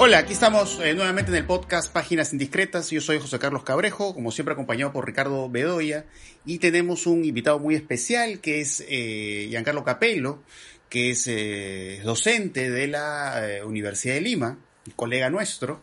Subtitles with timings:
[0.00, 2.88] Hola, aquí estamos eh, nuevamente en el podcast Páginas Indiscretas.
[2.90, 6.04] Yo soy José Carlos Cabrejo, como siempre acompañado por Ricardo Bedoya.
[6.46, 10.44] Y tenemos un invitado muy especial que es eh, Giancarlo Capello,
[10.88, 14.58] que es eh, docente de la Universidad de Lima,
[14.94, 15.82] colega nuestro.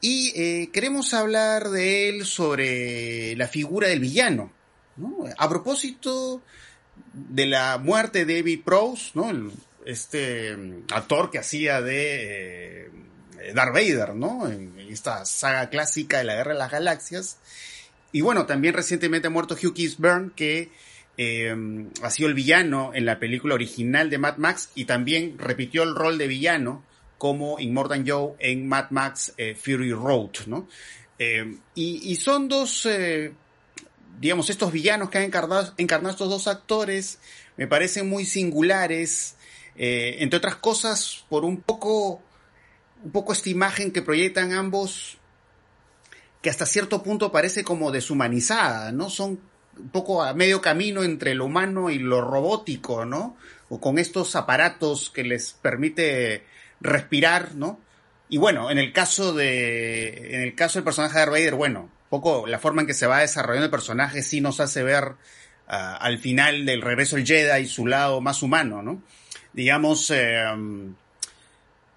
[0.00, 4.52] Y queremos hablar de él sobre la figura del villano.
[4.96, 5.24] ¿no?
[5.36, 6.42] A propósito
[7.12, 9.50] de la muerte de David Prowse, ¿no?
[9.84, 10.56] Este
[10.92, 12.88] actor que hacía de
[13.54, 14.48] Darth Vader, ¿no?
[14.48, 17.38] En, esta saga clásica de la Guerra de las Galaxias.
[18.12, 20.70] Y bueno, también recientemente ha muerto Hugh Keays-Byrne, que
[21.16, 21.54] eh,
[22.02, 25.94] ha sido el villano en la película original de Mad Max y también repitió el
[25.94, 26.84] rol de villano
[27.18, 30.68] como Immortan Joe en Mad Max eh, Fury Road, ¿no?
[31.18, 33.32] Eh, y, y son dos, eh,
[34.20, 37.20] digamos, estos villanos que han encarnado, encarnado estos dos actores,
[37.56, 39.36] me parecen muy singulares,
[39.76, 42.20] eh, entre otras cosas, por un poco,
[43.04, 45.18] un poco esta imagen que proyectan ambos,
[46.40, 49.10] que hasta cierto punto parece como deshumanizada, ¿no?
[49.10, 49.40] Son
[49.78, 53.36] un poco a medio camino entre lo humano y lo robótico, ¿no?
[53.68, 56.44] O con estos aparatos que les permite
[56.80, 57.80] respirar, ¿no?
[58.28, 61.90] Y bueno, en el caso de, en el caso del personaje de Darth Vader, bueno,
[62.08, 65.12] poco la forma en que se va desarrollando el personaje sí nos hace ver
[65.68, 69.02] ah, al final del regreso del Jedi su lado más humano, ¿no?
[69.52, 70.44] Digamos, eh,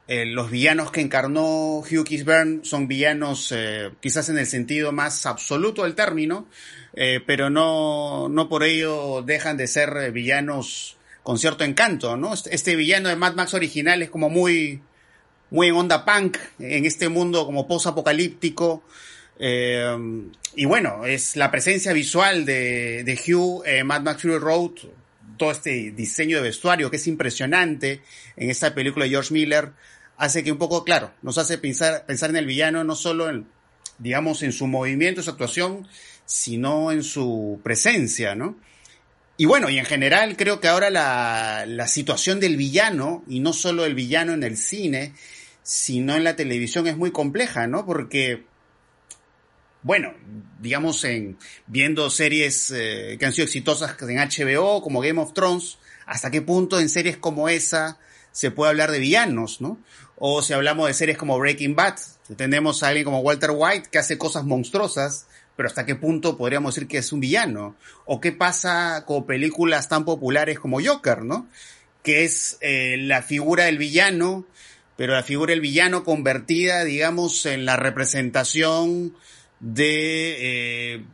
[0.07, 5.25] eh, los villanos que encarnó Hugh Keays-Byrne son villanos eh, quizás en el sentido más
[5.25, 6.47] absoluto del término,
[6.93, 12.35] eh, pero no, no por ello dejan de ser villanos con cierto encanto, ¿no?
[12.35, 14.79] Este, este villano de Mad Max original es como muy,
[15.49, 18.83] muy en onda punk, en este mundo como post-apocalíptico.
[19.37, 24.71] Y bueno, es la presencia visual de, de Hugh en Mad Max Fury Road,
[25.37, 28.01] todo este diseño de vestuario que es impresionante
[28.35, 29.71] en esta película de George Miller,
[30.17, 33.47] hace que un poco, claro, nos hace pensar, pensar en el villano no solo en,
[33.97, 35.87] digamos, en su movimiento, su actuación,
[36.25, 38.57] sino en su presencia, ¿no?
[39.37, 43.51] Y bueno, y en general creo que ahora la, la situación del villano, y no
[43.51, 45.13] solo el villano en el cine,
[45.61, 47.85] sino en la televisión es muy compleja, ¿no?
[47.85, 48.45] Porque,
[49.81, 50.13] bueno,
[50.61, 51.37] digamos, en
[51.67, 56.41] viendo series eh, que han sido exitosas en HBO, como Game of Thrones, hasta qué
[56.41, 57.97] punto en series como esa
[58.31, 59.79] se puede hablar de villanos, ¿no?
[60.17, 61.95] O si hablamos de series como Breaking Bad,
[62.37, 66.75] tenemos a alguien como Walter White que hace cosas monstruosas, pero hasta qué punto podríamos
[66.75, 67.75] decir que es un villano.
[68.05, 71.47] O qué pasa con películas tan populares como Joker, ¿no?
[72.03, 74.45] Que es eh, la figura del villano,
[74.95, 79.15] pero la figura del villano convertida, digamos, en la representación
[79.59, 81.05] de eh,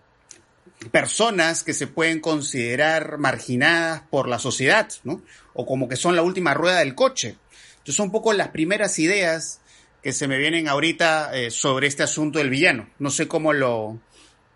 [0.91, 5.21] personas que se pueden considerar marginadas por la sociedad, ¿no?
[5.53, 7.37] O como que son la última rueda del coche.
[7.81, 9.59] Entonces son un poco las primeras ideas
[10.03, 12.87] que se me vienen ahorita eh, sobre este asunto del villano.
[12.99, 13.99] No sé cómo lo,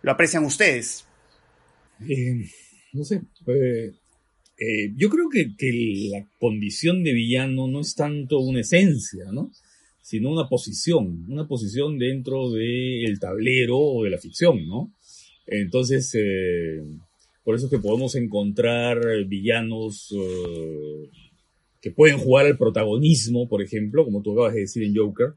[0.03, 1.05] lo aprecian ustedes.
[2.07, 2.45] Eh,
[2.93, 3.21] no sé.
[3.47, 5.71] eh, yo creo que, que
[6.11, 9.51] la condición de villano no es tanto una esencia, ¿no?
[10.03, 14.93] Sino una posición, una posición dentro del tablero o de la ficción, ¿no?
[15.47, 16.15] Entonces,
[17.43, 20.13] por eso es que podemos encontrar villanos
[21.85, 25.35] que pueden jugar al protagonismo, por ejemplo, como tú acabas de decir en Joker,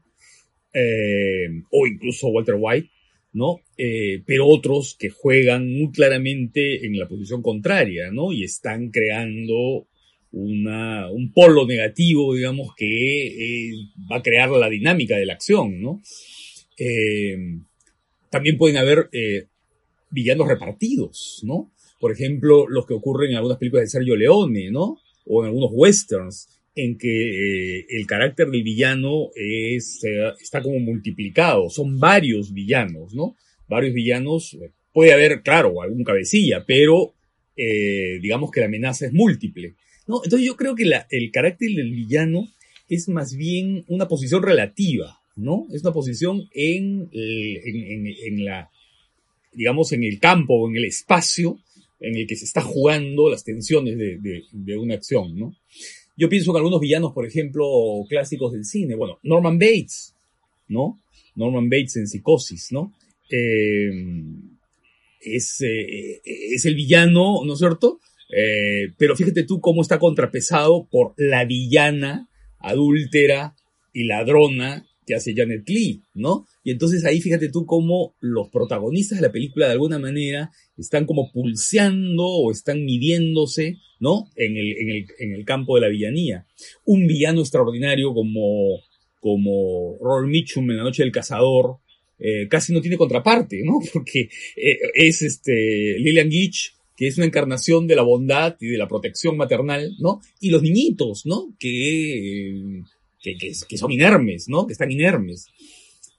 [0.73, 2.89] eh, o incluso Walter White,
[3.33, 3.59] ¿no?
[3.77, 8.31] Eh, pero otros que juegan muy claramente en la posición contraria, ¿no?
[8.33, 9.85] Y están creando
[10.31, 13.71] una, un polo negativo, digamos, que eh,
[14.11, 16.01] va a crear la dinámica de la acción, ¿no?
[18.31, 19.07] También pueden haber
[20.09, 21.71] villanos repartidos, ¿no?
[21.99, 24.97] Por ejemplo, los que ocurren en algunas películas de Sergio Leone, ¿no?
[25.31, 27.07] O en algunos westerns, en que
[27.79, 30.01] eh, el carácter del villano es,
[30.41, 31.69] está como multiplicado.
[31.69, 33.35] Son varios villanos, ¿no?
[33.67, 34.53] Varios villanos.
[34.55, 37.13] eh, Puede haber, claro, algún cabecilla, pero
[37.55, 39.75] eh, digamos que la amenaza es múltiple.
[40.07, 40.21] ¿no?
[40.23, 42.47] Entonces yo creo que el carácter del villano
[42.89, 45.67] es más bien una posición relativa, ¿no?
[45.71, 48.71] Es una posición en- en la,
[49.53, 51.59] digamos, en el campo o en el espacio
[51.99, 55.53] en el que se está jugando las tensiones de, de- de una acción, ¿no?
[56.17, 57.65] Yo pienso en algunos villanos, por ejemplo,
[58.09, 58.95] clásicos del cine.
[58.95, 60.13] Bueno, Norman Bates,
[60.67, 61.01] ¿no?
[61.35, 62.93] Norman Bates en Psicosis, ¿no?
[63.31, 63.89] Eh,
[65.21, 67.99] es, eh, es el villano, ¿no es cierto?
[68.35, 72.27] Eh, pero fíjate tú cómo está contrapesado por la villana
[72.59, 73.55] adúltera
[73.93, 76.45] y ladrona que hace Janet Lee, ¿no?
[76.63, 81.07] Y entonces ahí fíjate tú cómo los protagonistas de la película de alguna manera están
[81.07, 84.29] como pulseando o están midiéndose, ¿no?
[84.35, 86.45] En el, en el, en el campo de la villanía.
[86.85, 88.83] Un villano extraordinario como,
[89.19, 91.77] como Robert Mitchum en La Noche del Cazador,
[92.19, 93.79] eh, casi no tiene contraparte, ¿no?
[93.91, 98.77] Porque eh, es este Lillian Gitch, que es una encarnación de la bondad y de
[98.77, 100.21] la protección maternal, ¿no?
[100.39, 101.55] Y los niñitos, ¿no?
[101.57, 102.83] Que,
[103.21, 104.65] que, que, son inermes, ¿no?
[104.65, 105.47] Que están inermes.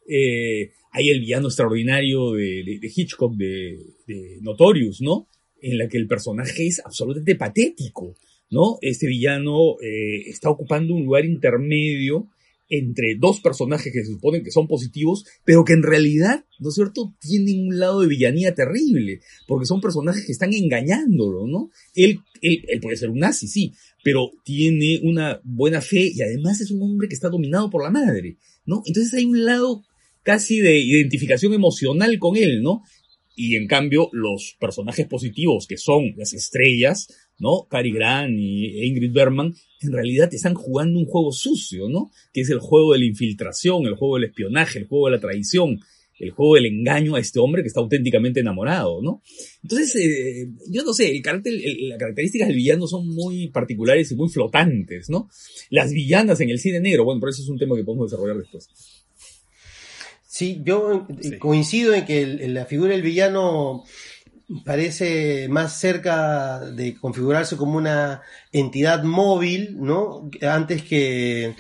[0.09, 5.29] Eh, hay el villano extraordinario de, de, de Hitchcock, de, de, Notorious, ¿no?
[5.63, 8.17] En la que el personaje es absolutamente patético,
[8.51, 8.79] ¿no?
[8.81, 12.29] Este villano eh, está ocupando un lugar intermedio
[12.71, 16.77] entre dos personajes que se suponen que son positivos, pero que en realidad, ¿no es
[16.77, 21.71] cierto?, tienen un lado de villanía terrible, porque son personajes que están engañándolo, ¿no?
[21.97, 26.61] Él, él, él puede ser un nazi, sí, pero tiene una buena fe y además
[26.61, 28.83] es un hombre que está dominado por la madre, ¿no?
[28.87, 29.85] Entonces hay un lado
[30.23, 32.83] casi de identificación emocional con él, ¿no?
[33.37, 37.09] Y en cambio, los personajes positivos, que son las estrellas,
[37.39, 37.67] ¿no?
[37.71, 42.11] Cary Grant y Ingrid Bergman, en realidad están jugando un juego sucio, ¿no?
[42.35, 45.21] Que es el juego de la infiltración, el juego del espionaje, el juego de la
[45.21, 45.81] traición,
[46.21, 49.23] el juego del engaño a este hombre que está auténticamente enamorado, ¿no?
[49.63, 54.17] Entonces, eh, yo no sé, el carácter, las características del villano son muy particulares y
[54.17, 55.29] muy flotantes, ¿no?
[55.71, 58.37] Las villanas en el cine negro, bueno, pero eso es un tema que podemos desarrollar
[58.37, 58.69] después.
[60.27, 61.39] Sí, yo sí.
[61.39, 63.85] coincido en que el, la figura del villano
[64.65, 70.29] parece más cerca de configurarse como una entidad móvil, ¿no?
[70.43, 71.55] Antes que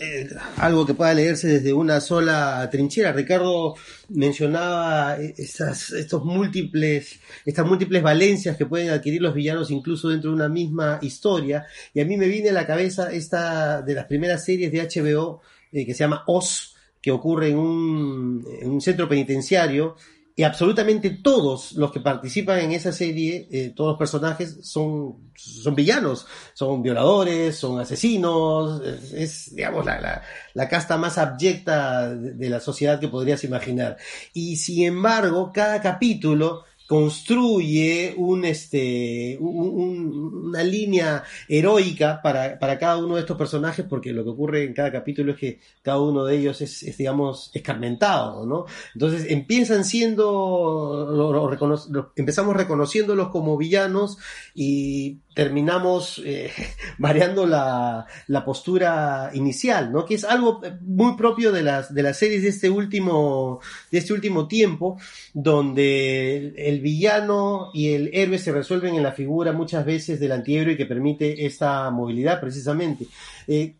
[0.00, 3.12] eh, algo que pueda leerse desde una sola trinchera.
[3.12, 3.74] Ricardo
[4.08, 10.36] mencionaba esas, estos múltiples, estas múltiples valencias que pueden adquirir los villanos incluso dentro de
[10.36, 11.66] una misma historia.
[11.92, 15.40] Y a mí me viene a la cabeza esta de las primeras series de HBO
[15.72, 19.96] eh, que se llama Oz, que ocurre en un, en un centro penitenciario
[20.36, 25.74] y absolutamente todos los que participan en esa serie, eh, todos los personajes son, son
[25.76, 28.82] villanos, son violadores, son asesinos,
[29.12, 30.22] es, digamos, la,
[30.54, 33.96] la, casta más abyecta de la sociedad que podrías imaginar.
[34.32, 42.98] Y sin embargo, cada capítulo construye un, este, un, una línea heroica para, para, cada
[42.98, 46.24] uno de estos personajes, porque lo que ocurre en cada capítulo es que cada uno
[46.24, 48.66] de ellos es, digamos, escarmentado, ¿no?
[48.94, 54.18] Entonces empiezan siendo, lo, lo, empezamos reconociéndolos como villanos
[54.54, 56.52] y terminamos eh,
[56.98, 60.04] variando la, la, postura inicial, ¿no?
[60.04, 63.60] Que es algo muy propio de las, de las series de este último,
[63.90, 64.98] de este último tiempo,
[65.32, 70.32] donde el, el, villano y el héroe se resuelven en la figura muchas veces del
[70.32, 73.06] antihéroe que permite esta movilidad precisamente.
[73.46, 73.74] Eh,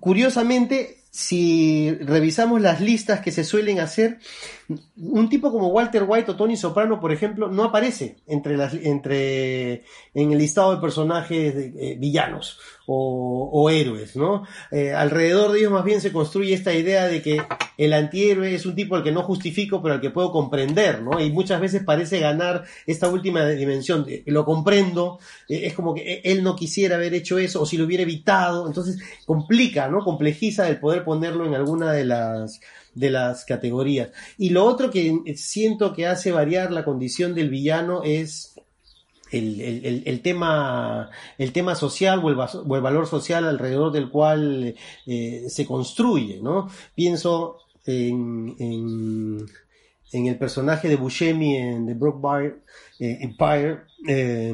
[0.00, 4.18] curiosamente, si revisamos las listas que se suelen hacer,
[4.96, 9.84] un tipo como Walter White o Tony Soprano, por ejemplo, no aparece entre las, entre,
[10.12, 12.58] en el listado de personajes eh, villanos
[12.90, 14.44] o, héroes, ¿no?
[14.70, 17.42] Eh, alrededor de ellos más bien se construye esta idea de que
[17.76, 21.20] el antihéroe es un tipo al que no justifico, pero al que puedo comprender, ¿no?
[21.20, 26.42] Y muchas veces parece ganar esta última dimensión, lo comprendo, eh, es como que él
[26.42, 30.02] no quisiera haber hecho eso, o si lo hubiera evitado, entonces complica, ¿no?
[30.02, 32.60] Complejiza el poder ponerlo en alguna de las
[32.94, 34.10] de las categorías.
[34.36, 38.54] Y lo otro que siento que hace variar la condición del villano es
[39.30, 44.74] el, el, el, tema, el tema social o el, valor social alrededor del cual
[45.06, 46.68] eh, se construye, ¿no?
[46.94, 52.62] Pienso en, en, el personaje de Buscemi en The Broke
[52.98, 53.80] eh, Empire.
[54.06, 54.52] Eh,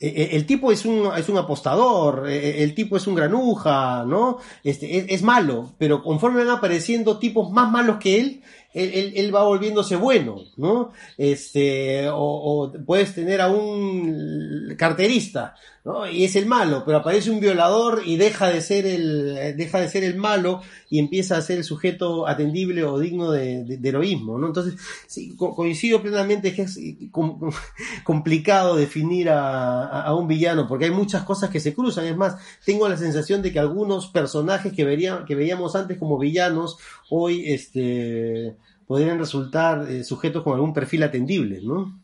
[0.00, 4.38] el tipo es un, es un apostador, el tipo es un granuja, ¿no?
[4.64, 8.42] Este, es, es malo, pero conforme van apareciendo tipos más malos que él,
[8.72, 10.92] él, va volviéndose bueno, ¿no?
[11.18, 16.08] Este, o, puedes tener a un carterista, ¿no?
[16.08, 19.88] Y es el malo, pero aparece un violador y deja de ser el, deja de
[19.88, 24.46] ser el malo y empieza a ser el sujeto atendible o digno de, heroísmo, ¿no?
[24.46, 26.78] Entonces, sí, co coincido plenamente que es
[27.10, 27.50] com
[28.04, 32.06] complicado definir a, un villano, porque hay muchas cosas que se cruzan.
[32.06, 34.84] Es más, tengo la sensación de que algunos personajes que,
[35.26, 36.78] que veíamos antes como villanos,
[37.10, 42.00] hoy, este, podrían resultar eh, sujetos con algún perfil atendible, ¿no?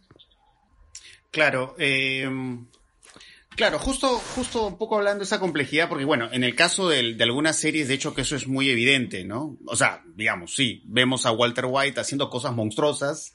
[1.31, 1.75] Claro.
[1.79, 2.29] Eh,
[3.57, 7.15] Claro, justo, justo un poco hablando de esa complejidad, porque bueno, en el caso de,
[7.15, 9.57] de, algunas series, de hecho que eso es muy evidente, ¿no?
[9.65, 13.35] O sea, digamos, sí, vemos a Walter White haciendo cosas monstruosas,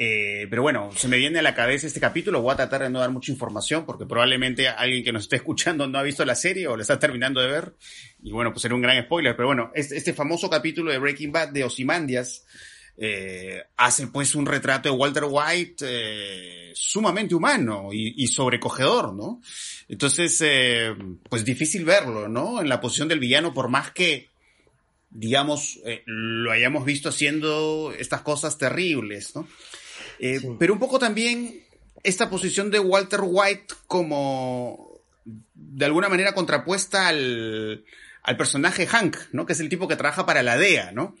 [0.00, 2.90] eh, pero bueno, se me viene a la cabeza este capítulo, voy a tratar de
[2.90, 6.36] no dar mucha información, porque probablemente alguien que nos esté escuchando no ha visto la
[6.36, 7.74] serie o la está terminando de ver,
[8.22, 11.32] y bueno, pues sería un gran spoiler, pero bueno, este, este famoso capítulo de Breaking
[11.32, 12.46] Bad de Osimandias,
[12.96, 19.40] eh, hace pues un retrato de Walter White eh, sumamente humano y, sobrecogedor, ¿no?
[19.88, 20.42] Entonces,
[21.28, 22.60] pues difícil verlo, ¿no?
[22.60, 24.28] En la posición del villano, por más que,
[25.10, 29.46] digamos, lo hayamos visto haciendo estas cosas terribles, ¿no?
[30.18, 30.48] Eh, sí.
[30.58, 31.62] Pero un poco también
[32.02, 37.84] esta posición de Walter White como, de alguna manera, contrapuesta al,
[38.22, 39.46] al personaje Hank, ¿no?
[39.46, 41.16] Que es el tipo que trabaja para la DEA, ¿no?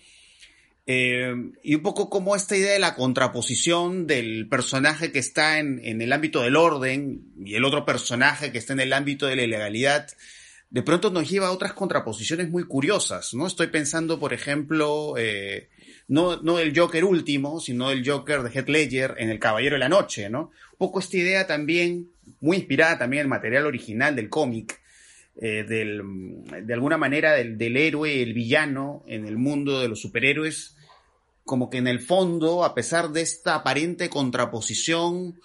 [0.90, 5.80] Eh, y un poco como esta idea de la contraposición del personaje que está en,
[5.84, 9.36] en, el ámbito del orden y el otro personaje que está en el ámbito de
[9.36, 10.08] la ilegalidad,
[10.70, 13.46] de pronto nos lleva a otras contraposiciones muy curiosas, ¿no?
[13.46, 15.68] Estoy pensando, por ejemplo, eh,
[16.08, 19.80] no, no el Joker último, sino el Joker de Heath Ledger en El Caballero de
[19.80, 20.50] la Noche, ¿no?
[20.72, 22.10] Un poco esta idea también,
[22.40, 24.80] muy inspirada también en el material original del cómic,
[25.40, 26.02] eh, del,
[26.64, 30.76] de alguna manera del, del héroe, el villano en el mundo de los superhéroes,
[31.44, 35.38] como que en el fondo, a pesar de esta aparente contraposición,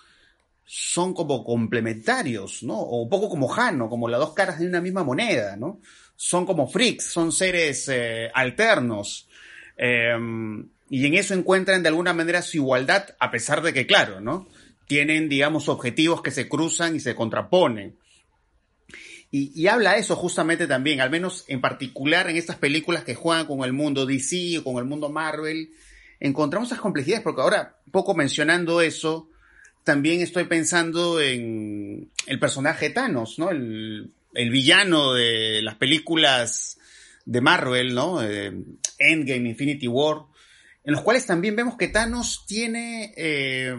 [0.65, 2.79] son como complementarios, ¿no?
[2.79, 5.79] O un poco como Jano, como las dos caras de una misma moneda, ¿no?
[6.15, 9.27] Son como freaks, son seres eh, alternos.
[9.77, 10.15] Eh,
[10.89, 14.47] y en eso encuentran de alguna manera su igualdad, a pesar de que, claro, ¿no?
[14.87, 17.97] Tienen, digamos, objetivos que se cruzan y se contraponen.
[19.31, 23.47] Y, y, habla eso justamente también, al menos en particular en estas películas que juegan
[23.47, 25.71] con el mundo DC o con el mundo Marvel,
[26.19, 29.31] encontramos esas complejidades, porque ahora, poco mencionando eso,
[29.83, 33.49] también estoy pensando en el personaje Thanos, ¿no?
[33.49, 36.77] El, el villano de las películas
[37.25, 38.21] de Marvel, ¿no?
[38.23, 38.51] Eh,
[38.99, 40.23] Endgame, Infinity War,
[40.83, 43.75] en los cuales también vemos que Thanos tiene eh,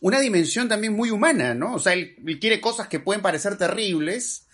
[0.00, 1.74] una dimensión también muy humana, ¿no?
[1.74, 4.46] O sea, él, quiere cosas que pueden parecer terribles,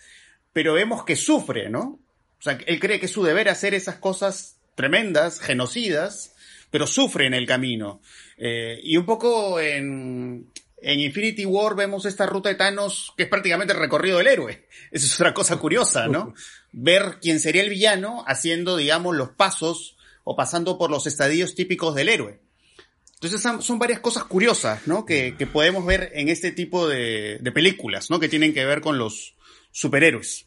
[0.53, 1.99] pero vemos que sufre, ¿no?
[2.39, 6.35] O sea, él cree que es su deber hacer esas cosas tremendas, genocidas,
[6.69, 8.01] pero sufre en el camino.
[8.37, 13.29] Eh, y un poco en, en Infinity War vemos esta ruta de Thanos que es
[13.29, 14.67] prácticamente el recorrido del héroe.
[14.91, 16.33] Esa es otra cosa curiosa, ¿no?
[16.71, 21.95] Ver quién sería el villano haciendo, digamos, los pasos o pasando por los estadios típicos
[21.95, 22.39] del héroe.
[23.13, 25.03] Entonces son, varias cosas curiosas, ¿no?
[25.03, 28.19] Que, que, podemos ver en este tipo de, de películas, ¿no?
[28.19, 29.35] Que tienen que ver con los
[29.71, 30.46] superhéroes.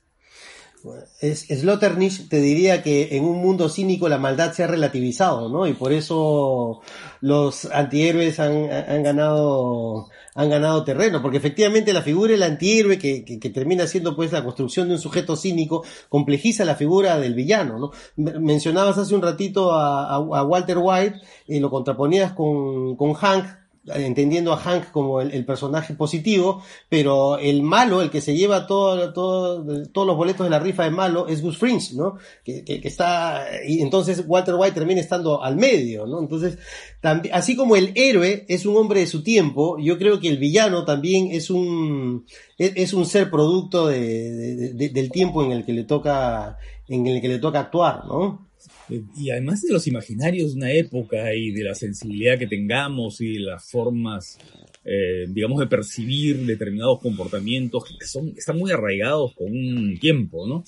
[1.20, 5.66] Es, Sloternich te diría que en un mundo cínico la maldad se ha relativizado, ¿no?
[5.66, 6.80] Y por eso
[7.20, 13.50] los antihéroes han, ganado han ganado terreno, porque efectivamente la figura del antihéroe que, que,
[13.50, 17.90] termina siendo pues la construcción de un sujeto cínico complejiza la figura del villano, ¿no?
[18.16, 24.52] Mencionabas hace un ratito a, a, Walter White y lo contraponías con, con Hank, entendiendo
[24.52, 29.64] a Hank como el, personaje positivo, pero el malo, el que se lleva todo, todo,
[29.88, 32.16] todos los boletos de la rifa de malo, es Gus Fringe, ¿no?
[32.44, 36.20] Que, está, y entonces Walter White termina estando al medio, ¿no?
[36.20, 36.58] Entonces,
[37.00, 40.38] también, así como el héroe es un hombre de su tiempo, yo creo que el
[40.38, 42.26] villano también es un,
[42.58, 47.28] es, un ser producto de, del tiempo en el que le toca, en el que
[47.28, 48.49] le toca actuar, ¿no?
[49.16, 53.34] Y además de los imaginarios de una época y de la sensibilidad que tengamos y
[53.34, 54.38] de las formas,
[54.84, 60.64] eh, digamos, de percibir determinados comportamientos que son, están muy arraigados con un tiempo, ¿no?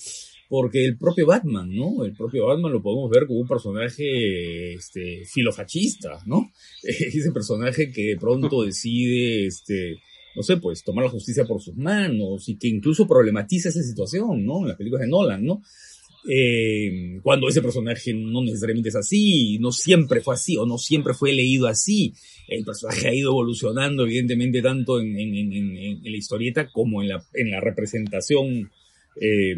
[0.49, 2.05] Porque el propio Batman, ¿no?
[2.05, 6.53] El propio Batman lo podemos ver como un personaje este, filofachista, ¿no?
[6.83, 9.99] Ese personaje que de pronto decide, este,
[10.37, 14.45] no sé, pues tomar la justicia por sus manos y que incluso problematiza esa situación,
[14.45, 14.61] ¿no?
[14.61, 15.63] En las películas de Nolan, ¿no?
[16.29, 21.15] Eh, cuando ese personaje no necesariamente es así, no siempre fue así o no siempre
[21.15, 22.15] fue leído así.
[22.49, 27.61] El personaje ha ido evolucionando evidentemente tanto en, la historieta como en la, en la
[27.61, 28.71] representación
[29.21, 29.53] eh,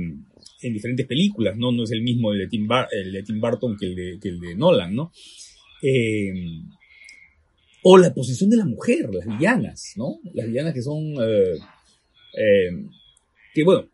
[0.63, 1.71] en diferentes películas, ¿no?
[1.71, 2.89] No es el mismo el de Tim, Bar
[3.41, 3.87] Burton que
[4.23, 5.13] el de, Nolan, ¿no?
[5.83, 6.33] Eh,
[7.83, 10.19] o la posición de la mujer, las villanas, ¿no?
[10.33, 11.15] Las villanas que son...
[12.37, 12.71] Eh,
[13.53, 13.87] que bueno,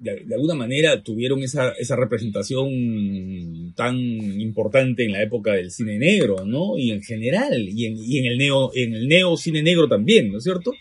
[0.00, 6.44] de, alguna manera tuvieron esa, esa representación tan importante en la época del cine negro,
[6.46, 6.78] ¿no?
[6.78, 10.32] Y en general, y en, y en el neo, en el neo cine negro también,
[10.32, 10.72] ¿no es cierto?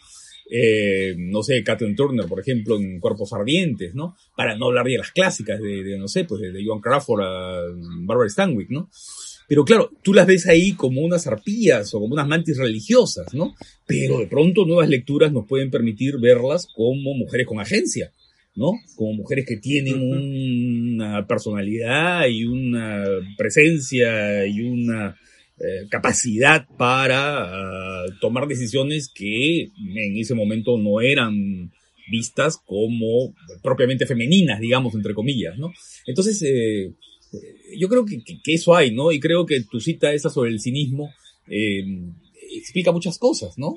[0.50, 4.16] Eh, no sé, Kathleen Turner, por ejemplo, en Cuerpos Ardientes, ¿no?
[4.36, 7.22] Para no hablar de las clásicas de, de no sé, pues de, de Joan Crawford
[7.22, 7.62] a
[8.06, 8.90] Barbara Stanwyck, ¿no?
[9.50, 13.56] Pero claro, tú las ves ahí como unas arpías o como unas mantis religiosas, ¿no?
[13.86, 18.12] Pero de pronto nuevas lecturas nos pueden permitir verlas como mujeres con agencia,
[18.60, 18.74] ¿no?
[18.98, 23.06] Como mujeres que tienen una personalidad y una
[23.38, 25.16] presencia y una
[25.60, 31.72] eh, capacidad para ah, tomar decisiones que en ese momento no eran
[32.12, 35.72] vistas como propiamente femeninas, digamos, entre comillas, ¿no?
[36.06, 36.92] Entonces, eh,
[37.78, 38.22] yo creo que,
[38.54, 39.14] eso hay, ¿no?
[39.14, 41.14] Y creo que tu cita esa sobre el cinismo
[41.48, 41.86] eh,
[42.58, 43.76] explica muchas cosas, ¿no?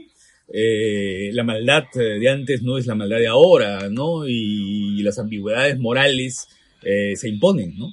[0.53, 4.27] La maldad de antes no es la maldad de ahora, ¿no?
[4.27, 6.49] Y, las ambigüedades morales
[6.83, 7.89] se imponen, ¿no?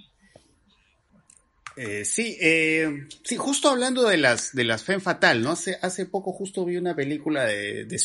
[1.82, 5.52] Eh, sí, eh, sí, justo hablando de las de las Femme Fatal, ¿no?
[5.52, 7.98] Hace, hace poco justo vi una película de, de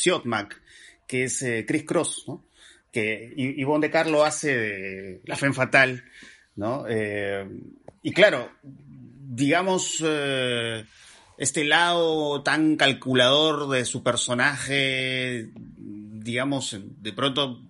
[1.09, 2.47] que es eh, Chris Cross, ¿no?
[2.93, 6.05] Que Ivonne de Carlo hace de la Femme Fatal,
[6.55, 6.85] ¿no?
[6.89, 7.49] Eh,
[8.01, 10.85] y claro, digamos, eh,
[11.39, 17.61] este lado tan calculador de su personaje, digamos, de pronto,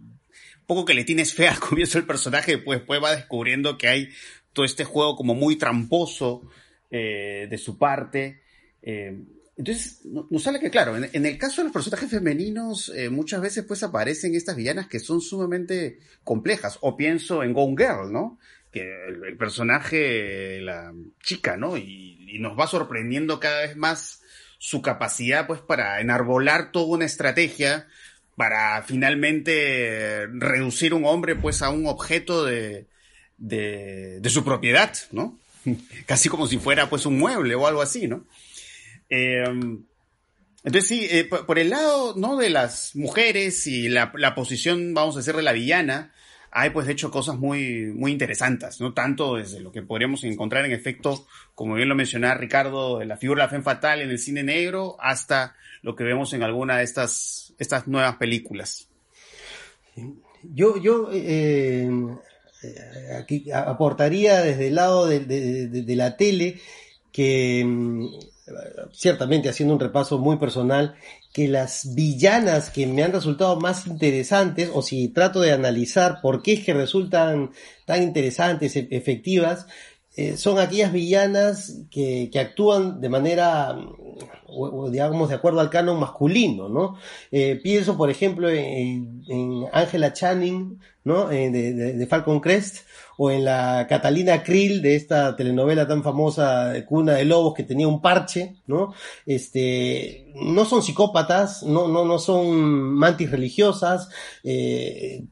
[0.67, 4.09] poco que le tienes fe al comienzo del personaje, pues, pues va descubriendo que hay
[4.53, 6.43] todo este juego como muy tramposo
[6.91, 8.43] eh, de su parte.
[8.83, 9.19] Eh,
[9.57, 13.65] entonces, nos sale que, claro, en, el caso de los personajes femeninos, eh, muchas veces
[13.65, 16.79] pues aparecen estas villanas que son sumamente complejas.
[16.81, 18.39] O pienso en Gone Girl, ¿no?
[18.75, 21.77] Que el, personaje, la chica, ¿no?
[21.77, 24.21] Y, nos va sorprendiendo cada vez más
[24.59, 27.87] su capacidad pues para enarbolar toda una estrategia
[28.35, 32.89] para finalmente reducir un hombre pues a un objeto de,
[33.39, 35.39] de, su propiedad, ¿no?
[36.07, 38.25] Casi como si fuera pues un mueble o algo así, ¿no?
[39.09, 39.85] Em,
[40.65, 42.39] entonces sí, eh, por, el lado, ¿no?
[42.39, 46.14] De las mujeres y la, posición, vamos a decir, de la villana,
[46.57, 48.95] hay pues de hecho cosas muy, muy interesantes, ¿no?
[48.95, 53.17] Tanto desde lo que podríamos encontrar en efecto, como bien lo mencionaba Ricardo, de la
[53.17, 56.79] figura de la fe fatal en el cine negro, hasta lo que vemos en alguna
[56.79, 58.89] de estas, estas nuevas películas.
[60.45, 61.91] Yo, yo eh,
[62.63, 66.61] eh, aquí aportaría desde el lado de, la tele
[67.11, 68.07] que mm,
[68.93, 70.95] ciertamente haciendo un repaso muy personal,
[71.33, 76.43] que las villanas que me han resultado más interesantes, o si trato de analizar por
[76.43, 77.51] qué es que resultan
[77.87, 79.67] tan interesantes, e, efectivas,
[80.17, 86.69] eh, son aquellas villanas que, actúan de manera, mm, digamos, de acuerdo al canon masculino,
[86.69, 86.97] ¿no?
[87.33, 89.25] Eh, pienso, por ejemplo, en
[89.73, 91.31] Angela Channing, ¿no?
[91.31, 97.15] Eh, de, Falcon Crest, o en la Catalina Krill de esta telenovela tan famosa Cuna
[97.15, 98.95] de Lobos que tenía un parche, ¿no?
[99.27, 102.51] Este, no son psicópatas, no, no, no son
[102.95, 104.09] mantis religiosas,
[104.43, 105.25] eh,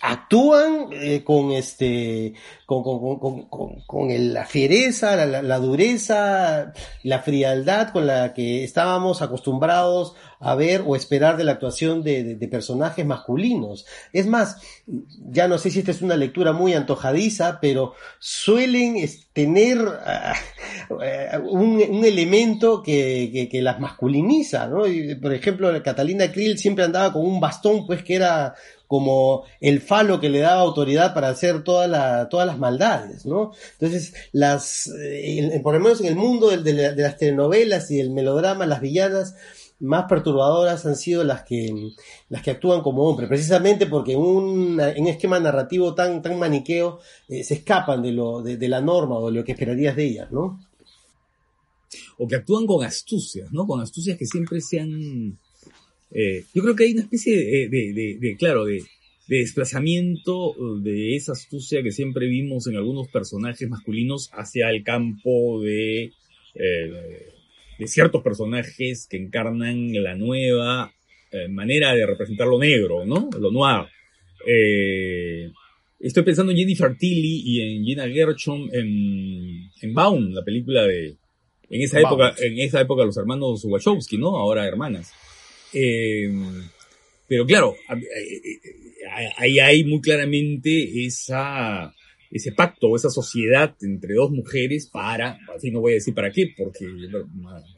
[0.00, 2.34] actúan eh, con este
[2.66, 9.22] con, con, con, con la fiereza, la, la, dureza, la frialdad con la que estábamos
[9.22, 13.86] acostumbrados a ver o esperar de la actuación de, de, personajes masculinos.
[14.12, 14.56] Es más,
[15.30, 18.96] ya no sé si esta es una lectura muy antojadiza, pero suelen
[19.32, 20.34] tener ah,
[20.90, 24.82] ah, un, elemento que, que, las masculiniza, ¿no?
[25.20, 28.54] por ejemplo, Catalina Krill siempre andaba con un bastón, pues que era
[28.88, 33.52] como el falo que le daba autoridad para hacer todas las maldades, ¿no?
[33.72, 38.64] Entonces, las, eh, por lo menos en el mundo de, las telenovelas y del melodrama,
[38.64, 39.34] las villanas
[39.80, 41.92] más perturbadoras han sido las que,
[42.28, 47.44] las que actúan como hombres, precisamente porque en un, esquema narrativo tan, tan maniqueo eh,
[47.44, 50.60] se escapan de, lo, de, la norma o de lo que esperarías de ellas, ¿no?
[52.18, 53.66] O que actúan con astucias, ¿no?
[53.66, 55.38] Con astucias que siempre se han
[56.10, 58.82] eh, yo creo que hay una especie de, claro, de,
[59.28, 66.12] desplazamiento de esa astucia que siempre vimos en algunos personajes masculinos hacia el campo de,
[66.54, 67.32] eh,
[67.78, 70.92] de ciertos personajes que encarnan la nueva
[71.30, 73.30] eh, manera de representar lo negro, ¿no?
[73.38, 73.86] Lo noir.
[76.00, 81.16] estoy pensando en Jennifer Tilly y en Gina Gershon en, en Baum, la película de,
[81.70, 84.36] en esa época, en esa época los hermanos Wachowski, ¿no?
[84.36, 85.12] Ahora hermanas.
[85.72, 86.30] Eh,
[87.26, 87.76] pero claro,
[89.36, 91.94] ahí hay muy claramente esa,
[92.30, 96.52] ese pacto, esa sociedad entre dos mujeres para, así no voy a decir para qué,
[96.56, 96.86] porque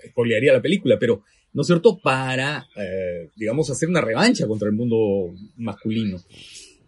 [0.08, 4.74] spoilearía la película, pero, ¿no es cierto?, para, eh, digamos, hacer una revancha contra el
[4.74, 6.18] mundo masculino.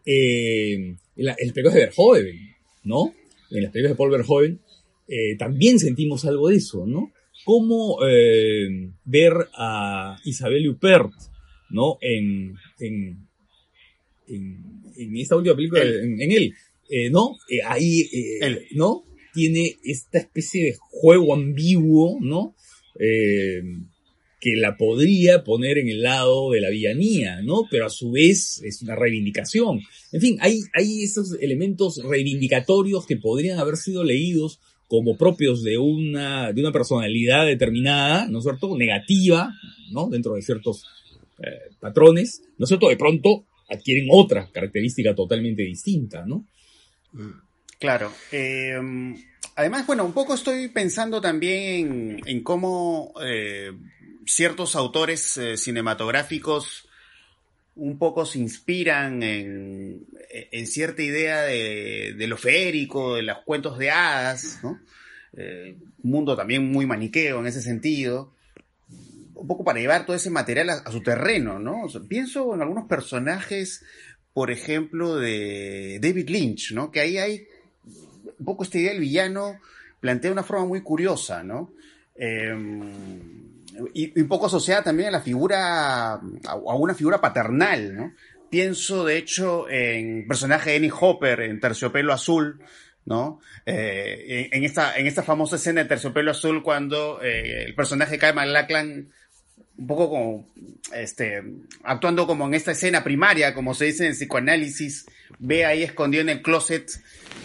[0.04, 2.36] Eh, en, la, de Verhoeven,
[2.84, 3.14] ¿no?
[3.50, 4.60] En las películas de Paul Verhoeven,
[5.08, 7.12] eh, también sentimos algo de eso, ¿no?
[7.44, 11.12] cómo eh, ver a Isabel Huppert,
[11.70, 11.98] ¿no?
[12.00, 13.28] En, en,
[14.28, 16.54] en, esta última película, En, él,
[16.92, 17.36] eh, ¿no?
[17.48, 18.08] Eh, ahí,
[18.72, 19.04] ¿no?
[19.32, 22.54] tiene esta especie de juego ambiguo, ¿no?
[22.98, 23.62] Eh,
[24.40, 27.62] que la podría poner en el lado de la villanía, ¿no?
[27.70, 29.80] Pero a su vez es una reivindicación.
[30.10, 35.78] En fin, hay, hay esos elementos reivindicatorios que podrían haber sido leídos como propios de
[35.78, 38.76] una, de una personalidad determinada, ¿no es cierto?
[38.76, 39.54] Negativa,
[39.92, 40.08] ¿no?
[40.10, 40.84] Dentro de ciertos
[41.38, 42.88] eh, patrones, ¿no es cierto?
[42.88, 46.44] De pronto adquieren otra característica totalmente distinta, ¿no?
[47.78, 48.12] Claro.
[48.30, 48.80] Eh,
[49.56, 53.72] además, bueno, un poco estoy pensando también en, cómo eh,
[54.26, 56.88] ciertos autores eh, cinematográficos
[57.74, 60.06] un poco se inspiran en,
[60.66, 64.78] cierta idea de, lo feérico, de los cuentos de hadas, ¿no?
[65.34, 68.34] Eh, un mundo también muy maniqueo en ese sentido,
[69.34, 71.86] un poco para llevar todo ese material a, su terreno, ¿no?
[72.08, 73.84] pienso en algunos personajes,
[74.34, 76.90] por ejemplo, de David Lynch, ¿no?
[76.90, 77.46] Que ahí hay
[78.38, 79.58] un poco esta idea del villano
[80.00, 81.72] plantea de una forma muy curiosa, ¿no?
[82.16, 82.54] Eh,
[83.94, 88.14] y, un poco asociada también a la figura, a, una figura paternal, ¿no?
[88.50, 92.60] Pienso, de hecho, en personaje de Annie Hopper en Terciopelo Azul,
[93.06, 93.40] ¿no?
[93.64, 98.34] Eh, en, esta, en esta famosa escena de Terciopelo Azul, cuando eh, el personaje Kyle
[98.34, 99.08] MacLachlan,
[99.78, 100.48] un poco como,
[100.94, 101.42] este,
[101.82, 105.06] actuando como en esta escena primaria, como se dice en psicoanálisis,
[105.38, 106.90] ve ahí escondido en el closet,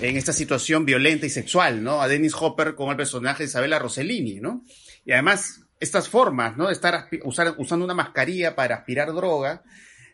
[0.01, 2.01] en esta situación violenta y sexual, ¿no?
[2.01, 4.63] A Dennis Hopper como el personaje de Isabella Rossellini, ¿no?
[5.05, 6.67] Y además, estas formas, ¿no?
[6.67, 9.63] De estar usando una mascarilla para aspirar droga,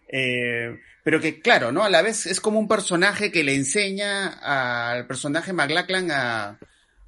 [0.08, 1.84] eh, pero que, claro, ¿no?
[1.84, 6.60] A la vez es como un personaje que le enseña al personaje McLachlan a,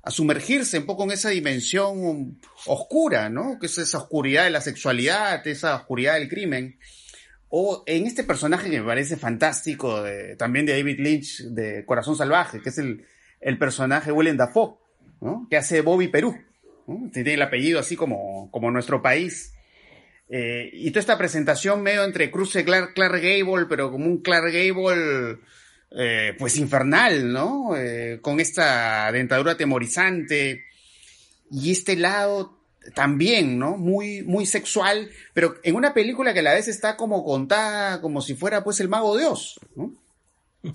[0.06, 3.58] a sumergirse un poco en esa dimensión oscura, ¿no?
[3.60, 6.78] Que es esa oscuridad de la sexualidad, esa oscuridad del crimen.
[7.50, 10.04] O en este personaje que me parece fantástico,
[10.38, 13.04] también de David Lynch, de Corazón Salvaje, que es el,
[13.42, 14.78] el personaje Willem Dafoe,
[15.22, 15.48] ¿no?
[15.50, 16.38] Que hace Bobby Perú.
[17.12, 19.54] Tiene el apellido así como, como nuestro país.
[20.30, 24.52] Eh, y toda esta presentación medio entre cruce Clark, Clark Gable, pero como un Clark
[24.52, 25.40] Gable,
[25.98, 27.76] eh, pues infernal, ¿no?
[27.78, 30.66] Eh, con esta dentadura temorizante.
[31.52, 32.58] Y este lado
[32.94, 33.78] también, ¿no?
[33.78, 38.22] Muy, muy sexual, pero en una película que a la vez está como contada como
[38.22, 39.94] si fuera pues el mago Dios, ¿no?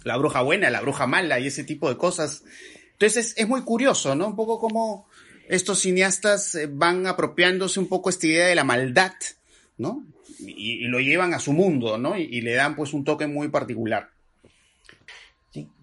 [0.04, 2.44] La bruja buena, la bruja mala y ese tipo de cosas.
[2.92, 4.28] Entonces es muy curioso, ¿no?
[4.28, 5.08] Un poco como
[5.48, 9.12] estos cineastas eh, van apropiándose un poco esta idea de la maldad,
[9.78, 10.04] ¿no?
[10.38, 12.16] Y, lo llevan a su mundo, ¿no?
[12.16, 14.10] Y, le dan pues un toque muy particular.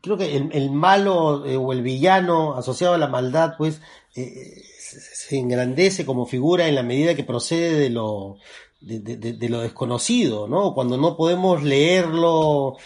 [0.02, 3.82] Creo que el, malo eh, o el villano asociado a la maldad, pues,
[4.16, 8.38] eh, se engrandece como figura en la medida que procede de lo,
[8.80, 10.74] de, lo desconocido, ¿no?
[10.74, 12.78] Cuando no podemos leerlo,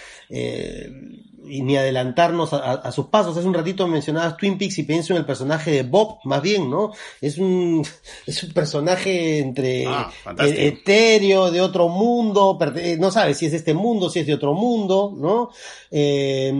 [1.51, 3.35] y ni adelantarnos a, sus pasos.
[3.35, 6.69] Hace un ratito mencionabas Twin Peaks y pienso en el personaje de Bob, más bien,
[6.69, 6.91] ¿no?
[7.19, 7.85] Es un,
[8.25, 10.09] es un personaje entre ah,
[10.39, 14.27] e, etéreo, de otro mundo, eh, no sabes si es de este mundo, si es
[14.27, 15.49] de otro mundo, ¿no?
[15.91, 16.53] Eh,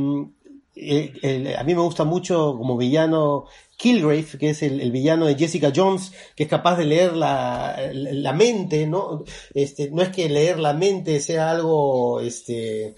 [1.58, 3.46] a mí me gusta mucho como villano
[3.78, 8.32] Kilgrave, que es el, villano de Jessica Jones, que es capaz de leer la, la
[8.34, 9.24] mente, ¿no?
[9.56, 12.96] Este, no es que leer la mente sea algo, este,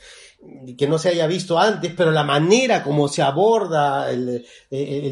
[0.77, 4.45] que no se haya visto antes, pero la manera como se aborda el,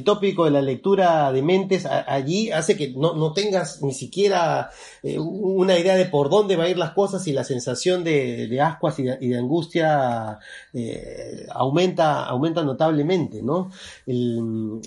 [0.03, 4.69] tópico de la lectura de mentes allí hace que no, tengas ni siquiera
[5.03, 8.59] eh, una idea de por dónde va a ir las cosas y la sensación de,
[8.61, 10.39] ascuas y de, angustia
[10.73, 13.71] eh, aumenta, aumenta notablemente, ¿no?
[14.07, 14.81] El,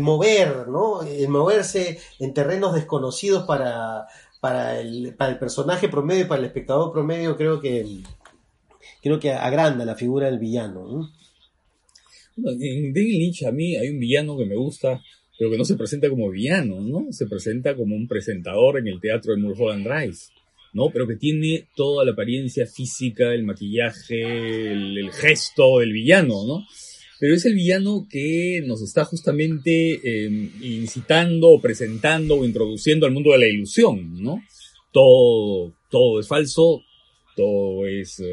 [0.00, 1.02] mover, ¿no?
[1.02, 4.06] El moverse en terrenos desconocidos para,
[4.40, 8.02] para, el, para el personaje promedio y para el espectador promedio creo que
[9.06, 11.08] creo que agranda la figura del villano.
[12.36, 15.00] en David Lynch a mí hay un villano que me gusta,
[15.38, 17.12] pero que no se presenta como villano, ¿no?
[17.12, 20.18] Se presenta como un presentador en el teatro de Mulholland Drive,
[20.72, 20.90] ¿no?
[20.90, 26.66] Pero que tiene toda la apariencia física, el maquillaje, el, gesto del villano, ¿no?
[27.20, 33.12] Pero es el villano que nos está justamente em, incitando o presentando o introduciendo al
[33.12, 34.42] mundo de la ilusión, ¿no?
[34.90, 36.82] Todo, todo es falso,
[37.36, 38.24] todo es eh,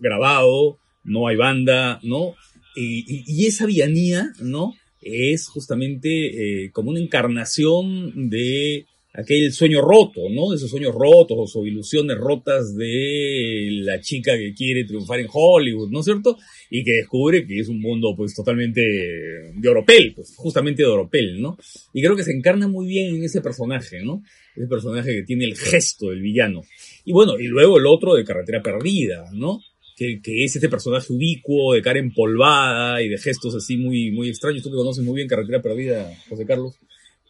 [0.00, 2.34] grabado, no hay banda, ¿no?
[2.76, 4.74] Y, esa villanía, ¿no?
[5.00, 10.54] Es justamente eh, como una encarnación de aquel sueño roto, ¿no?
[10.54, 16.00] Esos sueños rotos o ilusiones rotas de la chica que quiere triunfar en Hollywood, ¿no
[16.00, 16.36] es cierto?
[16.70, 21.40] Y que descubre que es un mundo pues totalmente de oropel, pues justamente de oropel,
[21.40, 21.56] ¿no?
[21.92, 24.22] Y creo que se encarna muy bien en ese personaje, ¿no?
[24.54, 26.62] Ese personaje que tiene el gesto del villano.
[27.04, 29.60] Y bueno, y luego el otro de Carretera Perdida, ¿no?
[29.96, 34.28] que, que, es este personaje ubicuo, de cara empolvada y de gestos así muy, muy
[34.28, 34.62] extraños.
[34.62, 36.76] Tú que conoces muy bien Carretera Perdida, José Carlos,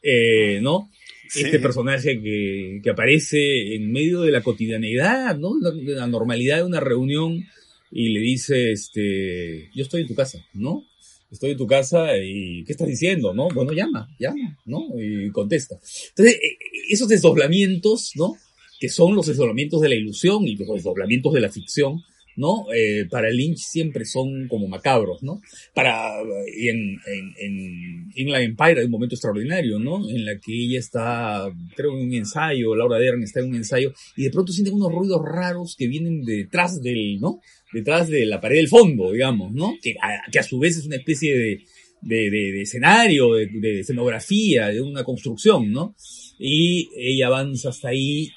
[0.03, 0.91] eh, ¿no?
[1.35, 5.53] Este personaje que, que, aparece en medio de la cotidianeidad, ¿no?
[5.61, 7.45] La, la, normalidad de una reunión
[7.91, 10.85] y le dice, este, yo estoy en tu casa, ¿no?
[11.31, 13.35] Estoy en tu casa y ¿qué estás diciendo?
[13.35, 13.49] ¿No?
[13.49, 14.89] Bueno, llama, llama, ¿no?
[14.99, 15.79] Y contesta.
[16.11, 16.57] Entonces, e,
[16.89, 18.37] esos desdoblamientos, ¿no?
[18.81, 22.03] Que son los desdoblamientos de la ilusión y los desdoblamientos de la ficción,
[22.39, 22.67] ¿no?
[22.73, 25.43] Eh, para Lynch siempre son como macabros, ¿no?
[25.75, 26.23] Para,
[26.57, 30.09] y en, en, en Inland Empire hay un momento extraordinario, ¿no?
[30.09, 33.93] En la que ella está, creo, en un ensayo, Laura Dern está en un ensayo,
[34.17, 37.41] y de pronto sienten unos ruidos raros que vienen detrás del, ¿no?
[37.73, 39.75] Detrás de la pared del fondo, digamos, ¿no?
[39.83, 41.65] Que a, su vez es una especie de,
[42.03, 45.97] de, de, escenario, de, de escenografía, de una construcción, ¿no?
[46.39, 48.31] Y ella avanza hasta ahí,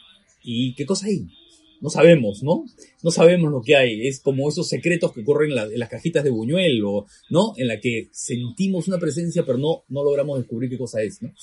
[0.44, 1.28] y ¿qué cosa hay?
[1.82, 2.64] No sabemos, ¿no?
[3.04, 4.08] No sabemos lo que hay.
[4.08, 6.80] Es como esos secretos que ocurren en, la, en, las cajitas de Buñuel,
[7.30, 7.54] ¿no?
[7.58, 11.34] En la que sentimos una presencia, pero no, no logramos descubrir qué cosa es, ¿no?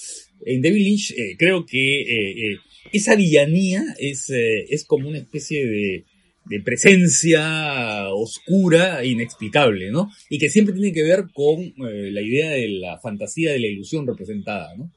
[0.46, 2.56] En David Lynch eh, creo que eh, eh,
[2.92, 6.04] esa villanía es, es como una especie de,
[6.46, 10.08] de presencia oscura e inexplicable, ¿no?
[10.30, 14.06] Y que siempre tiene que ver con la idea de la fantasía de la ilusión
[14.06, 14.92] representada, ¿no?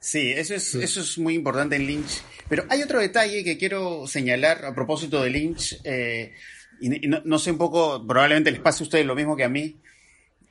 [0.00, 2.22] Sí, eso es, eso es muy importante en Lynch.
[2.48, 6.32] Pero hay otro detalle que quiero señalar a propósito de Lynch, eh,
[6.80, 9.48] y no, no, sé un poco, probablemente les pase a ustedes lo mismo que a
[9.48, 9.76] mí,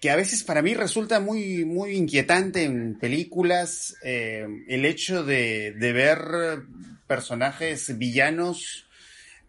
[0.02, 5.72] que a veces para mí resulta muy, muy inquietante en películas eh, el hecho de,
[5.72, 6.20] de ver
[7.08, 8.88] personajes villanos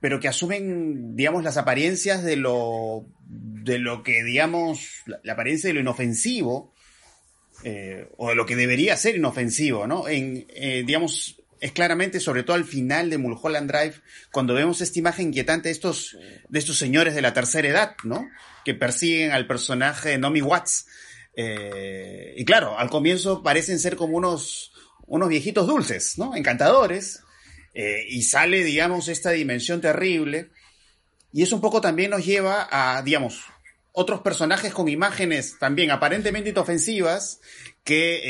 [0.00, 5.68] pero que asumen, digamos, las apariencias de lo, de lo que, digamos, la, la apariencia
[5.68, 6.72] de lo inofensivo,
[7.64, 10.08] eh, o de lo que debería ser inofensivo, ¿no?
[10.08, 13.94] En, eh, digamos, es claramente, sobre todo al final de Mulholland Drive,
[14.30, 16.16] cuando vemos esta imagen inquietante de estos,
[16.48, 18.28] de estos señores de la tercera edad, ¿no?
[18.64, 20.86] Que persiguen al personaje de Nomi Watts.
[21.34, 24.72] Eh, y claro, al comienzo parecen ser como unos,
[25.06, 26.36] unos viejitos dulces, ¿no?
[26.36, 27.22] Encantadores.
[27.74, 30.50] Eh, y sale, digamos, esta dimensión terrible.
[31.32, 33.44] Y eso un poco también nos lleva a, digamos,
[33.98, 37.40] otros personajes con imágenes también aparentemente inofensivas
[37.82, 38.20] que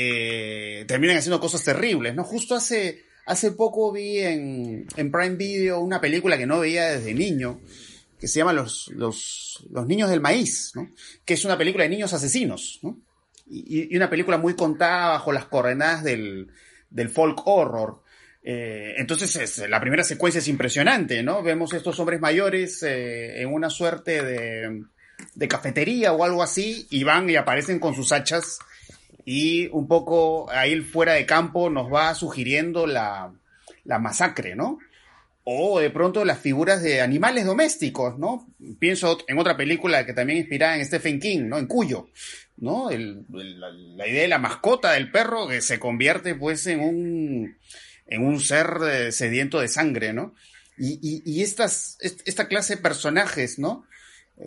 [0.81, 2.23] eh, terminan haciendo cosas terribles, ¿no?
[2.23, 7.13] Justo hace, hace poco vi en, en, Prime Video una película que no veía desde
[7.13, 7.61] niño,
[8.19, 10.89] que se llama Los, los, los Niños del Maíz, ¿no?
[11.23, 12.99] Que es una película de niños asesinos, ¿no?
[13.47, 16.51] Y, una película muy contada bajo las coordenadas del,
[16.89, 18.01] del folk horror.
[18.41, 21.43] Eh, entonces es, la primera secuencia es impresionante, ¿no?
[21.43, 24.83] Vemos estos hombres mayores eh, en una suerte de
[25.39, 28.59] de cafetería o algo así y van y aparecen con sus hachas
[29.23, 33.31] y un poco ahí fuera de campo nos va sugiriendo la,
[33.85, 34.79] la masacre, ¿no?
[35.45, 38.49] O de pronto las figuras de animales domésticos, ¿no?
[38.79, 41.57] Pienso en otra película que también inspirada en Stephen King, ¿no?
[41.57, 42.09] En Cuyo,
[42.57, 42.89] ¿no?
[42.89, 47.57] El, la, idea de la mascota del perro que se convierte pues en un,
[48.07, 50.35] en un ser eh, sediento de sangre, ¿no?
[50.77, 53.85] Y, y, y estas, esta clase de personajes, ¿no?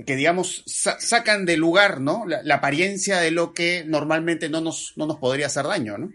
[0.07, 2.25] Que digamos sa sacan de lugar ¿no?
[2.27, 5.99] La, la, apariencia de lo que normalmente no nos, no nos podría hacer daño.
[5.99, 6.11] ¿no?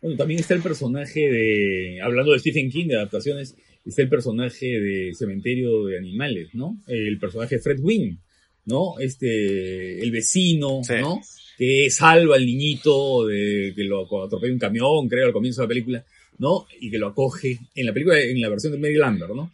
[0.00, 4.66] Bueno, también está el personaje de, hablando de Stephen King, de adaptaciones, está el personaje
[4.66, 6.78] de Cementerio de Animales, ¿no?
[6.86, 8.18] El personaje de Fred Wynn,
[8.66, 8.98] ¿no?
[9.00, 10.94] Este, el vecino, sí.
[11.00, 11.20] ¿no?
[11.56, 15.68] Que salva al niñito de que lo atropella un camión, creo, al comienzo de la
[15.68, 16.04] película,
[16.38, 16.66] ¿no?
[16.80, 19.50] Y que lo acoge en la película, en la versión de Mary Lambert, ¿no?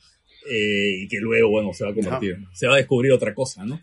[0.51, 3.65] Eh, y que luego, bueno, se va a convertir, se va a descubrir otra cosa,
[3.65, 3.81] ¿no?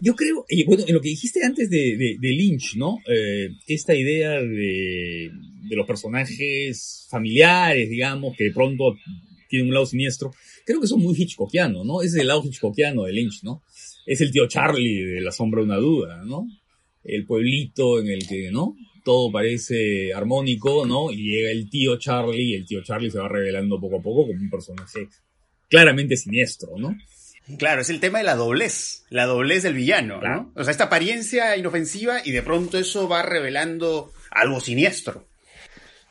[0.00, 2.98] Yo creo, y bueno, en lo que dijiste antes de, de, de Lynch, ¿no?
[3.08, 5.30] Eh, esta idea de,
[5.68, 8.96] de, los personajes familiares, digamos, que de pronto
[9.48, 10.32] tienen un lado siniestro,
[10.66, 12.02] creo que son muy Hitchcockiano, ¿no?
[12.02, 13.62] Es el lado Hitchcockiano de Lynch, ¿no?
[14.06, 16.46] Es el tío Charlie de La sombra de una duda, ¿no?
[17.04, 18.76] El pueblito en el que, ¿no?
[19.04, 21.12] Todo parece armónico, ¿no?
[21.12, 24.26] Y llega el tío Charlie, y el tío Charlie se va revelando poco a poco
[24.26, 25.08] como un personaje
[25.74, 26.96] claramente siniestro, ¿no?
[27.58, 30.50] Claro, es el tema de la doblez, la doblez del villano, claro.
[30.54, 30.60] ¿no?
[30.60, 35.26] O sea, esta apariencia inofensiva y de pronto eso va revelando algo siniestro.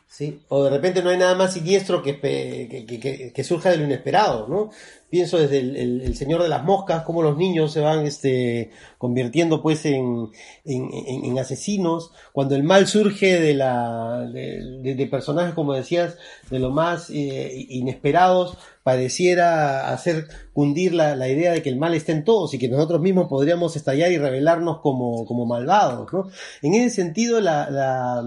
[0.08, 3.78] Sí, o de repente no hay nada más siniestro que, que, que, que surja de
[3.78, 4.72] lo inesperado, ¿no?
[5.14, 9.86] Pienso desde el, Señor de las Moscas, cómo los niños se van este, convirtiendo pues
[9.86, 10.32] en,
[10.66, 16.18] en, asesinos, cuando el mal surge de, la, de personajes, como decías,
[16.50, 21.94] de lo más eh, inesperados, pareciera hacer cundir la, la, idea de que el mal
[21.94, 26.30] está en todos y que nosotros mismos podríamos estallar y revelarnos como, como malvados, ¿no?
[26.64, 28.24] En ese sentido, la, la,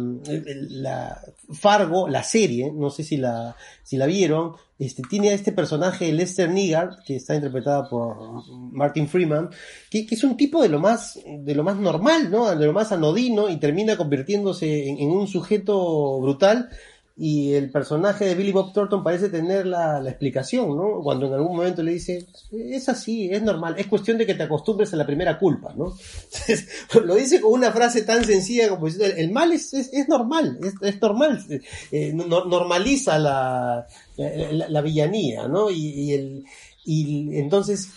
[0.70, 1.20] la
[1.52, 6.12] Fargo, la serie, no sé si la, si la vieron, este, tiene a este personaje,
[6.12, 9.50] Lester Niggard, que está interpretada por Martin Freeman,
[9.90, 12.54] que, es un tipo de lo más, de lo más normal, ¿no?
[12.54, 16.68] De lo más anodino y termina convirtiéndose en un sujeto brutal
[17.18, 21.00] y el personaje de Billy Bob Thornton parece tener la, explicación, ¿no?
[21.02, 24.42] Cuando en algún momento le dice, es así, es normal, es cuestión de que te
[24.42, 25.96] acostumbres a la primera culpa, ¿no?
[27.04, 31.00] lo dice con una frase tan sencilla como diciendo, el mal es, es, normal, es,
[31.00, 31.42] normal,
[31.90, 33.86] eh, normaliza la,
[34.18, 35.70] la, villanía, ¿no?
[35.70, 36.44] Y, el,
[36.84, 37.88] y entonces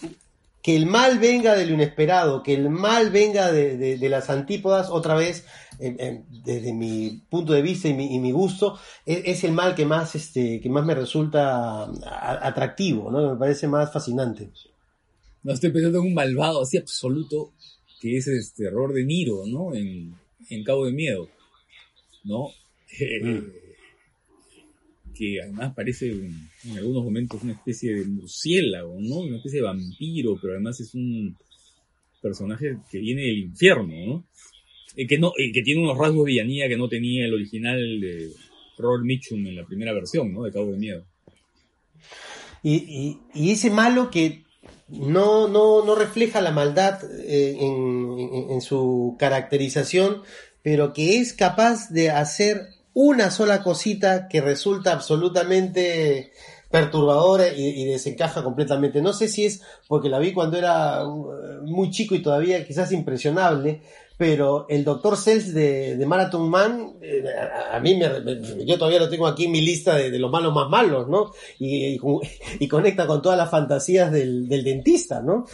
[0.62, 5.16] que el mal venga de lo inesperado, que el mal venga de, las antípodas, otra
[5.16, 5.46] vez,
[5.78, 10.60] desde mi punto de vista y mi, gusto, e, es, el mal que más, este,
[10.60, 11.86] que más me resulta
[12.42, 13.34] atractivo, ¿no?
[13.34, 14.52] Me parece más fascinante.
[15.44, 17.54] No estoy pensando en un malvado así absoluto,
[18.02, 19.74] que es este error de Niro, ¿no?
[19.74, 20.18] En,
[20.66, 21.30] Cabo de Miedo,
[22.24, 22.48] ¿no?
[23.22, 23.69] Mm
[25.20, 29.18] que además parece en, algunos momentos una especie de murciélago, ¿no?
[29.18, 31.36] Una especie de vampiro, pero además es un
[32.22, 34.24] personaje que viene del infierno, ¿no?
[34.96, 38.00] Eh, que, no eh, que tiene unos rasgos de villanía que no tenía el original
[38.00, 38.32] de
[38.78, 40.44] Robert Mitchum en la primera versión, ¿no?
[40.44, 41.06] De Cabo de Miedo.
[42.64, 44.44] Y, ese malo que
[44.88, 50.24] no, no, no refleja la maldad eh, en su caracterización,
[50.62, 56.34] pero que es capaz de hacer una sola cosita que resulta absolutamente
[56.70, 59.02] perturbadora y, desencaja completamente.
[59.02, 62.92] No sé si es porque la vi cuando era uh, muy chico y todavía quizás
[62.92, 63.82] impresionable,
[64.20, 65.16] pero el Dr.
[65.16, 67.24] Cells de, Marathon Man, eh,
[67.72, 70.68] a, mí me, yo todavía lo tengo aquí en mi lista de, los malos más
[70.70, 71.32] malos, ¿no?
[71.58, 71.98] Y,
[72.68, 75.46] conecta con todas las fantasías del, dentista, ¿no?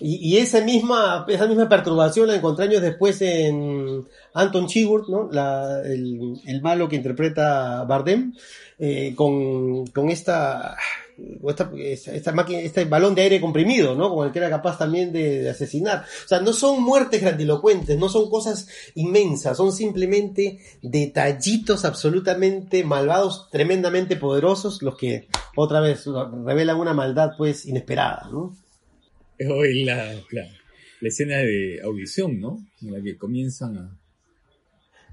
[0.00, 5.30] Y, esa misma, esa misma perturbación la encontré años después en Anton Chigurh, ¿no?
[5.82, 8.34] el, malo que interpreta Bardem,
[8.78, 10.76] eh, con, con esta
[11.48, 14.14] esta, máquina, este balón de aire comprimido, ¿no?
[14.14, 16.04] Con el que era capaz también de, asesinar.
[16.24, 23.48] O sea, no son muertes grandilocuentes, no son cosas inmensas, son simplemente detallitos absolutamente malvados,
[23.50, 26.04] tremendamente poderosos, los que otra vez
[26.44, 28.56] revelan una maldad pues inesperada, ¿no?
[29.48, 30.46] Hoy la, la,
[31.00, 32.58] escena de audición, ¿no?
[32.82, 33.98] En la que comienzan a,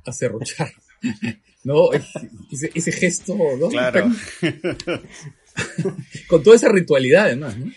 [0.05, 0.71] a cerrochar.
[1.63, 1.91] ¿no?
[1.91, 3.67] Ese, ese gesto, ¿no?
[3.67, 4.09] Claro.
[6.27, 7.71] Con toda esa ritualidad además, ¿no?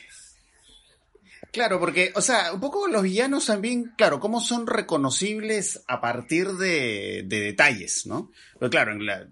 [1.52, 6.46] Claro, porque, o sea, un poco los villanos también, claro, cómo son reconocibles a partir
[6.52, 8.30] de, detalles, ¿no?
[8.58, 9.26] Pero claro, en la,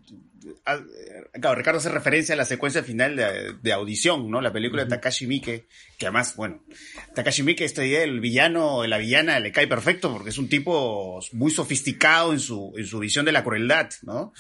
[1.33, 3.17] claro, Ricardo hace referencia a la secuencia final
[3.63, 4.41] de, audición, ¿no?
[4.41, 6.65] La película de Takashi Miike, que además, bueno,
[7.15, 11.21] Takashi Miike, esta idea del villano, la villana, le cae perfecto porque es un tipo
[11.33, 14.33] muy sofisticado en su, en su visión de la crueldad, ¿no?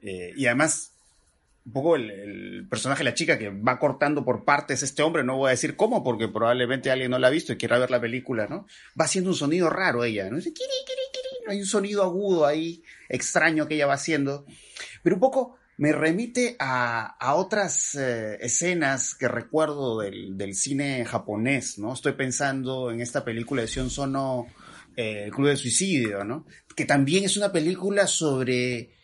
[0.00, 0.94] Eh, y además,
[1.68, 5.36] un poco el, personaje de la chica que va cortando por partes este hombre, no
[5.36, 8.00] voy a decir cómo, porque probablemente alguien no la ha visto y quiera ver la
[8.00, 8.66] película, ¿no?
[8.98, 10.38] Va haciendo un sonido raro ella, ¿no?
[11.46, 14.46] Hay un sonido agudo ahí, extraño que ella va haciendo.
[15.02, 21.92] Pero un poco me remite a, otras eh, escenas que recuerdo del, cine japonés, ¿no?
[21.92, 24.46] Estoy pensando en esta película de Sion Sono,
[24.96, 26.46] eh, El Club de Suicidio, ¿no?
[26.74, 28.97] Que también es una película sobre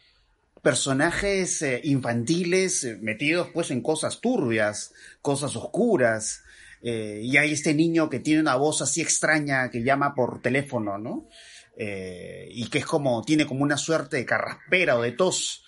[0.65, 6.43] personajes eh, infantiles eh, metidos pues en cosas turbias, cosas oscuras.
[6.83, 10.99] Eh, y hay este niño que tiene una voz así extraña que llama por teléfono,
[10.99, 11.29] ¿no?
[11.77, 15.65] y que es como, tiene como una suerte de carraspera o de tos.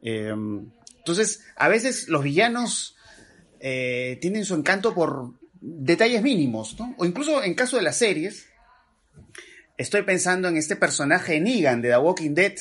[0.00, 2.96] entonces, a veces los villanos
[3.58, 6.94] tienen su encanto por detalles mínimos, ¿no?
[6.96, 8.46] O incluso en caso de las series,
[9.78, 12.54] estoy pensando en este personaje Negan de The Walking Dead,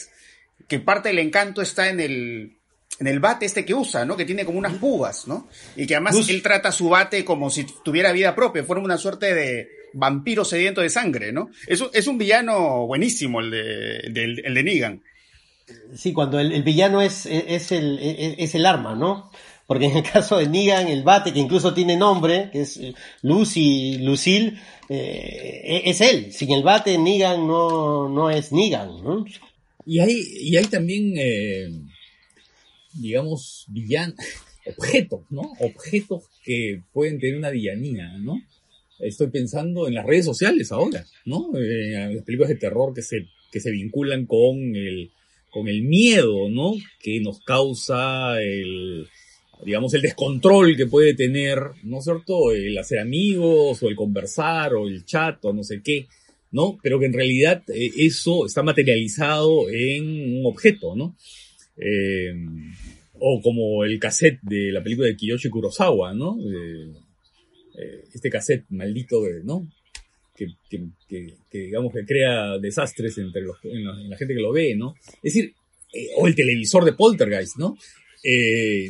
[0.68, 2.58] que parte del encanto está en el,
[3.00, 4.18] en el bate este que usa, ¿no?
[4.18, 5.48] Que tiene como unas pugas, ¿no?
[5.76, 9.34] Y que además él trata su bate como si tuviera vida propia, fuera una suerte
[9.34, 11.50] de vampiro sediento de sangre, ¿no?
[11.68, 13.98] Es, es un villano buenísimo el de,
[14.44, 15.02] el de Negan.
[15.96, 19.32] Sí, cuando el, villano es, es, el, es, el arma, ¿no?
[19.66, 22.80] Porque en el caso de Negan, el bate, que incluso tiene nombre, que es
[23.22, 26.32] Lucy, Lucille, eh, es él.
[26.32, 29.26] Sin el bate, Negan no, no es Negan, ¿no?
[29.90, 31.72] Y hay, y hay también, eh,
[32.94, 34.14] digamos, villan,
[34.66, 35.54] objetos, ¿no?
[35.62, 38.42] Objetos que pueden tener una villanía, ¿no?
[39.00, 41.52] Estoy pensando en las redes sociales ahora, ¿no?
[41.58, 45.12] Eh, las películas de terror que se, que se vinculan con el,
[45.52, 46.74] con el miedo, ¿no?
[47.00, 49.08] Que nos causa el,
[49.64, 52.52] digamos, el descontrol que puede tener, ¿no es cierto?
[52.52, 56.08] El hacer amigos, o el conversar, o el chat, o no sé qué.
[56.52, 56.78] ¿No?
[56.82, 61.16] Pero que en realidad eh, eso está materializado en un objeto, ¿no?
[61.78, 62.34] Eh,
[63.20, 66.38] O como el cassette de la película de Kiyoshi Kurosawa, ¿no?
[66.40, 66.94] Eh,
[68.14, 69.68] este cassette maldito, de, ¿no?
[70.36, 74.94] Que, que, digamos que crea desastres entre los, en, la, gente que lo ve, ¿no?
[75.24, 75.54] Es decir,
[76.18, 77.76] o el televisor de Poltergeist, ¿no?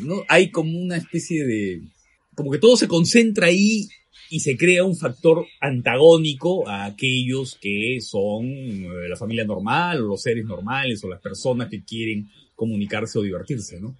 [0.03, 0.23] ¿no?
[0.27, 1.81] Hay como una especie de,
[2.35, 3.87] como que todo se concentra ahí
[4.29, 10.21] y se crea un factor antagónico a aquellos que son la familia normal o los
[10.21, 13.95] seres normales o las personas que quieren comunicarse o divertirse, ¿no?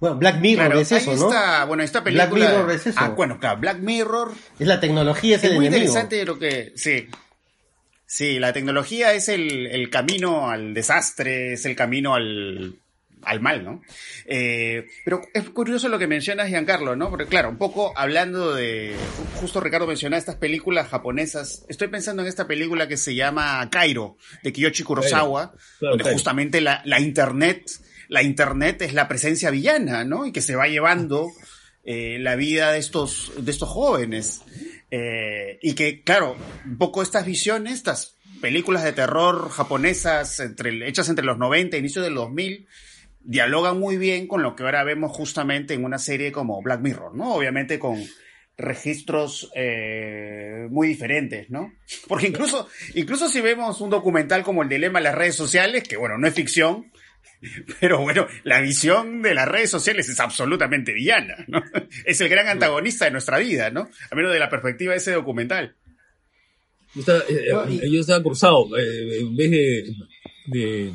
[0.00, 1.66] Bueno, Black Mirror es eso, ¿no?
[1.66, 2.26] bueno, esta película.
[2.26, 2.98] Black Mirror es eso.
[3.00, 4.32] Ah, bueno, claro, Black Mirror.
[4.58, 6.72] Es la tecnología, es, es muy interesante lo que.
[6.74, 7.06] Sí.
[8.06, 12.76] Sí, la tecnología es el, el camino al desastre, es el camino al,
[13.26, 13.82] al mal, ¿no?
[14.26, 17.10] Eh, pero es curioso lo que mencionas, Giancarlo, ¿no?
[17.10, 18.94] Porque claro, un poco hablando de,
[19.40, 24.16] justo Ricardo mencionaba estas películas japonesas, estoy pensando en esta película que se llama Cairo,
[24.42, 27.70] de Kiyoshi Kurosawa, donde justamente la, la, internet,
[28.08, 30.26] la internet es la presencia villana, ¿no?
[30.26, 31.30] Y que se va llevando
[31.86, 34.40] eh, la vida de estos, de estos jóvenes.
[34.90, 41.08] Eh, y que, claro, un poco estas visiones, estas películas de terror japonesas entre, hechas
[41.08, 42.66] entre los 90 e inicio del 2000,
[43.24, 47.14] dialogan muy bien con lo que ahora vemos justamente en una serie como Black Mirror,
[47.14, 47.34] ¿no?
[47.34, 48.02] Obviamente con
[48.56, 51.72] registros eh, muy diferentes, ¿no?
[52.06, 55.96] Porque incluso, incluso si vemos un documental como el dilema de las redes sociales, que
[55.96, 56.92] bueno, no es ficción,
[57.80, 61.62] pero bueno, la visión de las redes sociales es absolutamente villana, ¿no?
[62.04, 63.88] Es el gran antagonista de nuestra vida, ¿no?
[64.10, 65.74] A menos de la perspectiva de ese documental.
[66.94, 67.24] Yo estaba,
[68.20, 69.50] eh, cruzado, eh, en vez
[70.46, 70.92] de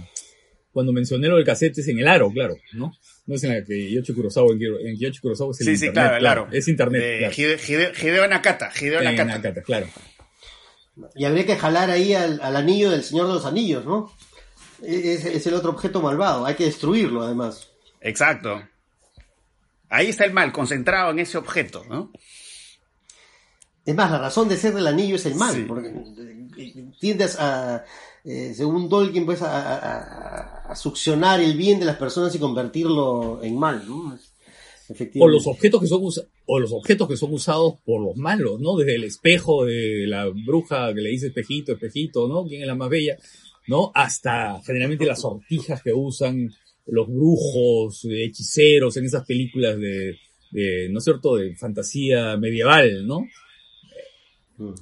[0.71, 2.93] cuando mencioné lo del cassette es en el aro, claro, ¿no?
[3.25, 5.89] No es en la que Yoshi Kurosawa, en Yoshi Kurosawa es el sí, internet.
[5.89, 6.47] Sí, claro, el aro.
[6.51, 7.33] Es internet.
[7.33, 7.93] claro.
[8.01, 9.25] Hideo, Nakata, Hideo Nakata.
[9.25, 9.61] Nakata.
[9.61, 9.87] claro.
[11.15, 14.11] Y habría que jalar ahí al, anillo del Señor de los Anillos, ¿no?
[14.81, 17.69] Es, es, el otro objeto malvado, hay que destruirlo además.
[18.01, 18.61] Exacto.
[19.89, 22.11] Ahí está el mal, concentrado en ese objeto, ¿no?
[23.85, 25.91] Es más, la razón de ser del anillo es el mal, porque
[26.99, 27.83] tiendes a,
[28.23, 30.28] eh, según Tolkien, pues a,
[30.75, 33.83] succionar el bien de las personas y convertirlo en mal,
[35.19, 36.01] O los objetos que son
[36.45, 38.75] o los objetos que son usados por los malos, ¿no?
[38.75, 42.45] Desde el espejo de la bruja que le dice espejito, espejito, ¿no?
[42.45, 43.17] ¿Quién es la más bella?
[43.67, 43.91] ¿No?
[43.93, 46.51] Hasta generalmente las sortijas que usan
[46.87, 53.27] los brujos, hechiceros en esas películas de, ¿no es cierto?, de fantasía medieval, ¿no?
[54.57, 54.73] Mm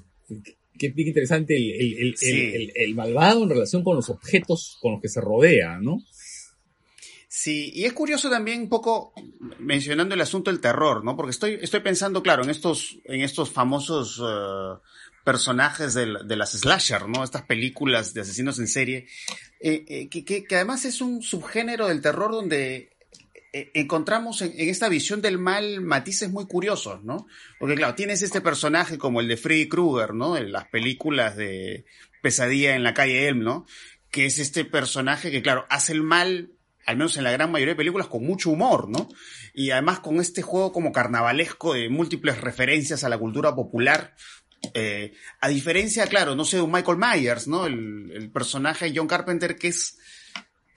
[0.77, 5.21] que es bien interesante el, malvado en relación con los objetos con los que se
[5.21, 5.99] rodea, ¿no?
[7.29, 9.13] Sí, y es curioso también un poco
[9.59, 11.15] mencionando el asunto del terror, ¿no?
[11.15, 14.79] Porque estoy, estoy pensando, claro, en estos, en estos famosos eh,
[15.23, 17.23] personajes de, las slasher, ¿no?
[17.23, 19.07] Estas películas de asesinos en serie,
[19.59, 22.96] eh, eh, que, que, además es un subgénero del terror donde
[23.53, 27.27] eh, encontramos en, esta visión del mal matices muy curiosos, ¿no?
[27.59, 30.35] Porque claro, tienes este personaje como el de Freddy Krueger, ¿no?
[30.35, 31.85] En las películas de
[32.21, 33.65] Pesadilla en la calle Elm, ¿no?
[34.11, 36.51] Que es este personaje que, claro, hace el mal,
[36.85, 39.07] al menos en la gran mayoría de películas, con mucho humor, ¿no?
[39.53, 44.13] Y además con este juego como carnavalesco de múltiples referencias a la cultura popular,
[44.73, 47.65] eh, a diferencia, claro, no sé, de un Michael Myers, ¿no?
[47.65, 49.97] El, el personaje de John Carpenter que es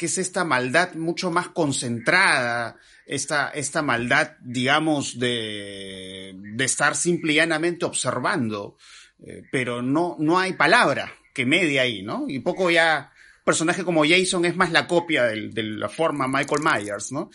[0.00, 7.34] que es esta maldad mucho más concentrada, esta, esta maldad, digamos, de, de estar simple
[7.34, 8.78] y llanamente observando,
[9.22, 12.24] eh, pero no, no hay palabra que medie ahí, ¿no?
[12.28, 13.12] Y poco ya,
[13.44, 17.28] personaje como Jason es más la copia de, la forma Michael Myers, ¿no?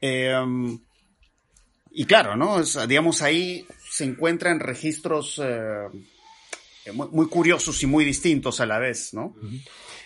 [0.00, 0.76] Em,
[1.92, 2.60] y claro, ¿no?
[2.88, 5.86] digamos, ahí se encuentran registros eh,
[6.92, 9.36] muy, curiosos y muy distintos a la vez, ¿no?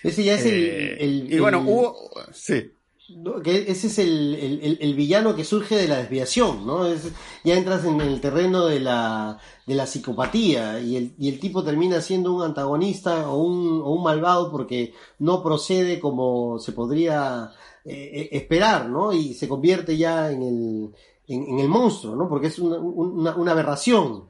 [0.03, 2.11] Ese ya es el, eh, Y bueno, hubo.
[2.33, 2.73] Sí.
[3.45, 6.85] ese es el, villano que surge de la desviación, ¿no?
[7.45, 11.63] ya entras en el terreno de la, de la psicopatía y el, y el tipo
[11.63, 17.53] termina siendo un antagonista o un, o un malvado porque no procede como se podría
[17.85, 19.13] eh, eh, esperar, ¿no?
[19.13, 20.91] Y se convierte ya en el,
[21.29, 22.29] en, el monstruo, ¿no?
[22.29, 24.29] Porque es una, una, aberración.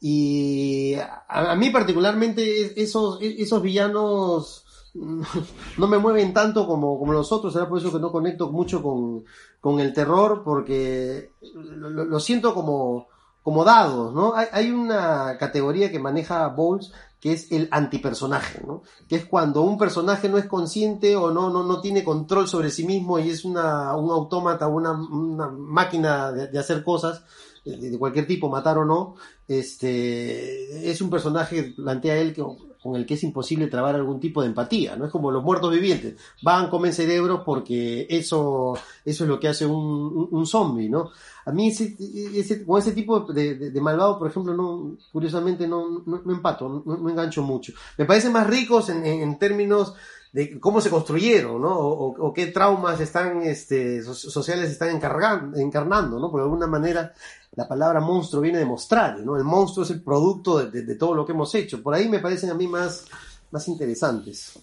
[0.00, 4.66] Y a, a, mí particularmente esos, esos villanos
[5.78, 8.82] no me mueven tanto como, como los otros, será por eso que no conecto mucho
[8.82, 9.24] con,
[9.60, 13.08] con el terror, porque lo, siento como,
[13.42, 14.34] como dados, ¿no?
[14.34, 18.82] Hay, una categoría que maneja Bowles que es el antipersonaje, ¿no?
[19.06, 22.70] Que es cuando un personaje no es consciente o no, no, no tiene control sobre
[22.70, 27.22] sí mismo y es una, un autómata, una, máquina de, hacer cosas
[27.62, 29.16] de, cualquier tipo, matar o no,
[29.46, 32.42] este, es un personaje, plantea él, que
[32.82, 35.04] con el que es imposible trabar algún tipo de empatía, ¿no?
[35.04, 38.74] Es como los muertos vivientes, van, comen cerebros porque eso,
[39.04, 41.10] eso es lo que hace un, un, zombie, ¿no?
[41.44, 46.82] A mí ese, con ese tipo de, malvado, por ejemplo, no, curiosamente no, no, empato,
[46.84, 47.72] no, engancho mucho.
[47.98, 49.94] Me parecen más ricos en, en términos
[50.32, 51.76] de cómo se construyeron, ¿no?
[51.76, 56.30] O, qué traumas están, este, sociales están encarnando, ¿no?
[56.30, 57.12] Porque de alguna manera
[57.60, 59.36] la palabra monstruo viene de mostrar, ¿no?
[59.36, 61.82] El monstruo es el producto de, todo lo que hemos hecho.
[61.82, 63.04] Por ahí me parecen a mí más,
[63.50, 64.58] más interesantes.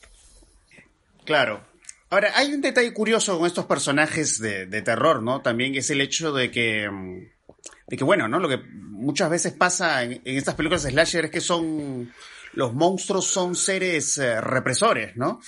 [1.23, 1.63] Claro.
[2.09, 5.41] Ahora, hay un detalle curioso con estos personajes de, terror, ¿no?
[5.41, 6.89] También es el hecho de que,
[7.87, 8.39] de que, bueno, ¿no?
[8.39, 12.11] Lo que muchas veces pasa en, en estas películas de slasher es que son
[12.57, 15.39] los monstruos son seres eh, represores, ¿no?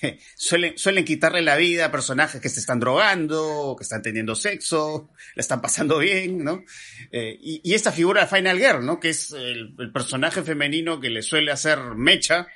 [0.34, 5.42] suelen, quitarle la vida a personajes que se están drogando, que están teniendo sexo, la
[5.42, 6.64] están pasando bien, ¿no?
[7.12, 8.98] Eh, y, esta figura de Final Girl, ¿no?
[8.98, 12.46] Que es el, personaje femenino que le suele hacer mecha,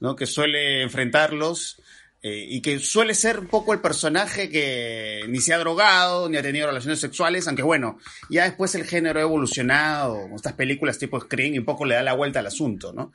[0.00, 0.16] ¿no?
[0.16, 1.82] Que suele enfrentarlos
[2.20, 6.36] eh, y que suele ser un poco el personaje que ni se ha drogado, ni
[6.36, 7.98] ha tenido relaciones sexuales, aunque bueno,
[8.28, 12.02] ya después el género ha evolucionado, estas películas tipo Scream, y un poco le da
[12.02, 13.12] la vuelta al asunto, ¿no?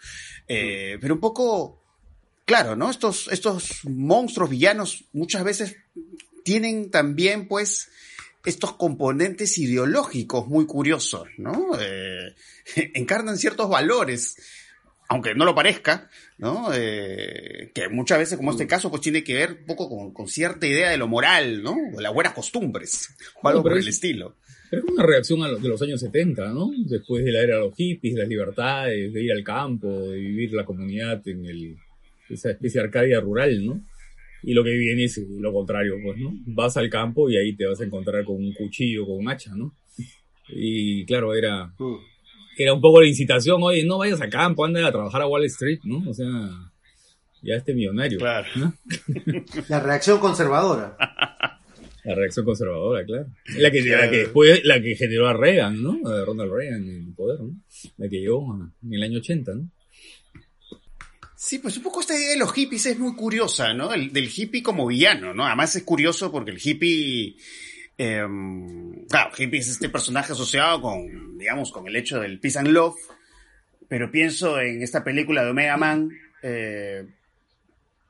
[0.47, 1.83] Eh, pero un poco,
[2.45, 2.89] claro, ¿no?
[2.89, 5.75] Estos, estos monstruos villanos muchas veces
[6.45, 7.89] tienen también, pues,
[8.45, 11.71] estos componentes ideológicos muy curiosos, ¿no?
[11.77, 12.35] Eh,
[12.93, 14.37] encarnan ciertos valores
[15.13, 16.09] aunque no lo parezca,
[16.43, 16.73] ¿no?
[16.75, 18.67] Eh, que muchas veces, como este mm.
[18.67, 21.73] caso, pues tiene que ver un poco con, cierta idea de lo moral, ¿no?
[21.95, 24.35] De las buenas costumbres, o algo por el estilo.
[24.69, 26.69] Pero es una reacción a de los años 70, ¿no?
[26.85, 30.17] Después de la era de los hippies, de las libertades, de ir al campo, de
[30.17, 31.77] vivir la comunidad en el,
[32.29, 33.81] esa especie de arcadia rural, ¿no?
[34.41, 36.33] Y lo que viene es lo contrario, pues, ¿no?
[36.47, 39.55] Vas al campo y ahí te vas a encontrar con un cuchillo, con un hacha,
[39.55, 39.73] ¿no?
[40.49, 41.67] Y claro, era...
[41.79, 42.12] Mm
[42.57, 45.45] era un poco la incitación, oye, no vayas a campo, anda a trabajar a Wall
[45.45, 46.09] Street, ¿no?
[46.09, 46.27] O sea,
[47.41, 48.19] ya este millonario.
[48.19, 48.47] Claro.
[49.69, 50.97] La reacción conservadora.
[52.03, 53.27] La reacción conservadora, claro.
[53.57, 55.99] La que, la que después, la que generó a Reagan, ¿no?
[56.05, 57.55] A Ronald Reagan en el poder, ¿no?
[57.97, 59.69] La que llegó en el año 80, ¿no?
[61.37, 63.93] Sí, pues un poco esta idea de los hippies es muy curiosa, ¿no?
[63.93, 65.45] El, del hippie como villano, ¿no?
[65.45, 67.35] Además es curioso porque el hippie
[67.97, 68.25] eh,
[69.09, 72.95] claro, hippie es este personaje asociado con, digamos, con el hecho del peace and love,
[73.87, 76.09] pero pienso en esta película de Omega Man,
[76.41, 77.05] eh,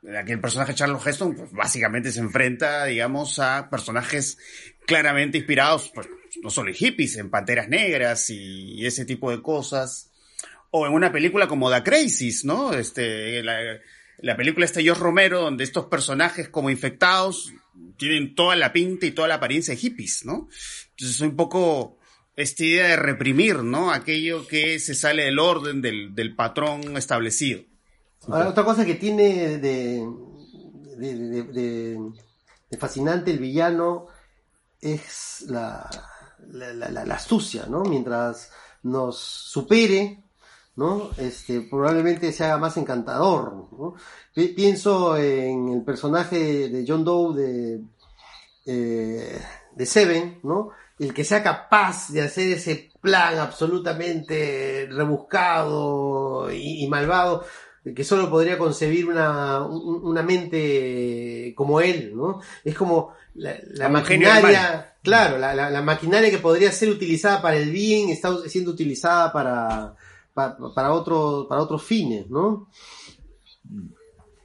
[0.03, 4.38] en la que el personaje Charles Heston pues, básicamente se enfrenta, digamos, a personajes
[4.86, 6.07] claramente inspirados, pues,
[6.41, 10.11] no solo en hippies, en panteras negras y, ese tipo de cosas.
[10.71, 12.73] O en una película como The Crisis, ¿no?
[12.73, 13.59] Este, la,
[14.17, 17.53] la película está George Romero, donde estos personajes como infectados
[17.97, 20.47] tienen toda la pinta y toda la apariencia de hippies, ¿no?
[20.91, 21.97] Entonces es un poco
[22.36, 23.91] esta idea de reprimir, ¿no?
[23.91, 27.61] Aquello que se sale del orden, del, patrón establecido.
[28.28, 30.07] otra cosa que tiene de,
[30.97, 34.07] de, fascinante el villano
[34.82, 35.89] es la,
[36.49, 37.84] la, astucia, ¿no?
[37.84, 38.51] Mientras
[38.82, 40.22] nos supere,
[40.76, 41.09] ¿no?
[41.17, 43.95] Este, probablemente se haga más encantador, ¿no?
[44.34, 47.82] Pienso en el personaje de John Doe de,
[48.65, 49.39] eh,
[49.76, 50.69] de Seven, ¿no?
[50.97, 57.45] El que sea capaz de hacer ese plan absolutamente rebuscado y, malvado,
[57.95, 62.39] que solo podría concebir una, una, mente como él, ¿no?
[62.63, 68.09] Es como la, maquinaria, claro, la, la, maquinaria que podría ser utilizada para el bien
[68.09, 69.95] está siendo utilizada para,
[70.34, 72.69] para, para, otro, para otros fines, ¿no?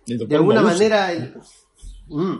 [0.07, 1.11] De alguna manera,
[2.09, 2.37] mm,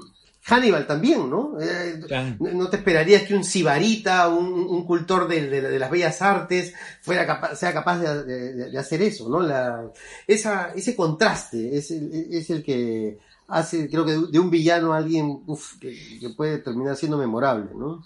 [0.49, 1.61] Hannibal también, ¿no?
[1.61, 2.01] Eh,
[2.41, 6.73] no te esperarías que un sibarita, un, cultor de, las bellas artes,
[7.03, 9.41] fuera sea capaz de, hacer eso, ¿no?
[9.41, 9.91] La,
[10.27, 13.19] esa, ese contraste es el, es el que
[13.49, 15.43] hace, creo que de, un villano a alguien
[15.81, 18.03] que, que, puede terminar siendo memorable, ¿no?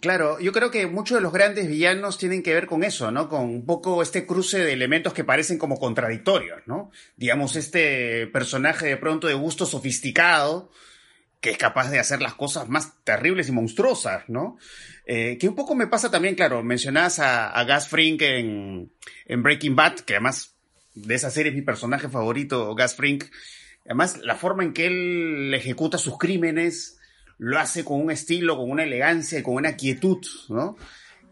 [0.00, 3.28] Claro, yo creo que muchos de los grandes villanos tienen que ver con eso, ¿no?
[3.28, 6.92] Con un poco este cruce de elementos que parecen como contradictorios, ¿no?
[7.16, 10.70] Digamos, este personaje de pronto de gusto sofisticado,
[11.40, 14.56] que es capaz de hacer las cosas más terribles y monstruosas, ¿no?
[15.04, 18.92] Eh, que un poco me pasa también, claro, mencionas a, a Gas Frink en,
[19.26, 20.54] en, Breaking Bad, que además
[20.94, 23.24] de esa serie es mi personaje favorito, Gas Frink.
[23.84, 27.00] Además, la forma en que él ejecuta sus crímenes,
[27.42, 30.76] lo hace con un estilo, con una elegancia y con una quietud, ¿no?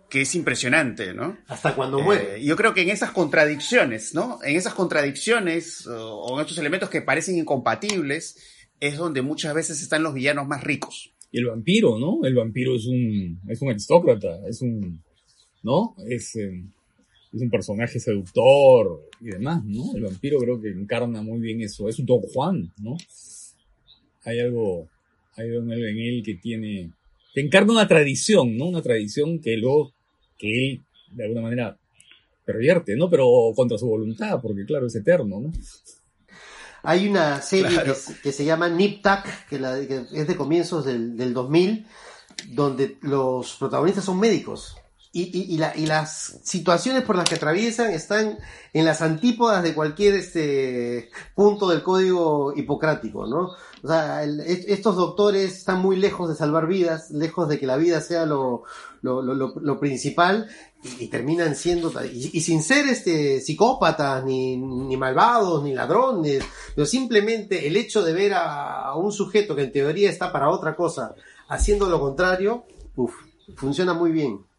[0.09, 1.39] Que es impresionante, ¿no?
[1.47, 2.39] Hasta cuando muere.
[2.39, 4.41] Eh, yo creo que en esas contradicciones, ¿no?
[4.43, 8.37] En esas contradicciones o, en estos elementos que parecen incompatibles,
[8.81, 11.13] es donde muchas veces están los villanos más ricos.
[11.31, 12.19] Y el vampiro, ¿no?
[12.25, 15.01] El vampiro es un, es un aristócrata, es un,
[15.63, 15.95] ¿no?
[16.09, 16.65] Es, eh,
[17.33, 19.95] es un personaje seductor y demás, ¿no?
[19.95, 21.89] El vampiro creo que encarna muy bien eso.
[21.89, 22.97] Es un Don Juan, ¿no?
[24.25, 24.89] Hay algo,
[25.37, 26.93] hay algo en él que tiene,
[27.35, 28.67] que encarna una tradición, ¿no?
[28.67, 29.93] Una tradición que luego,
[30.39, 31.79] que él, de alguna manera,
[32.45, 33.09] pervierte, ¿no?
[33.09, 35.53] Pero contra su voluntad, porque claro, es eterno, ¿no?
[36.83, 37.79] Hay una serie
[38.23, 39.57] que, se llama Nip Tuck, que,
[40.15, 41.87] es de comienzos del, del 2000,
[42.49, 44.80] donde los protagonistas son médicos
[45.13, 45.57] y,
[45.87, 48.39] las situaciones por las que atraviesan están
[48.73, 53.51] en las antípodas de cualquier este punto del código hipocrático, ¿no?
[53.83, 58.01] O sea, estos doctores están muy lejos de salvar vidas, lejos de que la vida
[58.01, 58.63] sea lo,
[59.81, 60.49] principal
[61.01, 66.45] y, terminan siendo y, sin ser este psicópatas ni, ni, malvados ni ladrones,
[66.77, 70.77] pero simplemente el hecho de ver a, un sujeto que en teoría está para otra
[70.77, 71.17] cosa
[71.49, 73.13] haciendo lo contrario, uf,
[73.57, 74.50] funciona muy bien.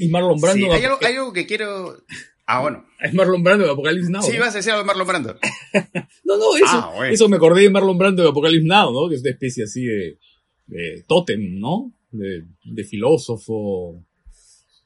[0.00, 0.72] Y Marlon Brando.
[0.72, 2.02] hay, algo, que quiero.
[2.46, 2.86] Ah, bueno.
[3.00, 4.22] Es Marlon Brando de Apocalypse Now.
[4.22, 5.38] Sí, vas a decir algo de Marlon Brando.
[6.24, 9.08] no, no, eso, ah, eso me acordé de Marlon Brando de Apocalypse Now, ¿no?
[9.08, 10.18] Que es una especie así de,
[10.66, 11.92] de tótem, ¿no?
[12.10, 14.04] De, de filósofo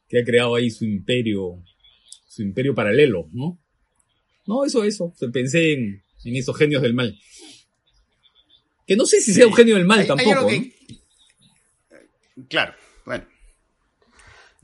[0.08, 1.62] que ha creado ahí su imperio,
[2.26, 3.58] su imperio paralelo, ¿no?
[4.46, 5.14] No, eso, eso.
[5.32, 7.16] Pensé en, en esos genios del mal.
[8.86, 10.50] Que no sé si sea un genio del mal tampoco.
[12.48, 12.74] Claro,
[13.06, 13.24] bueno.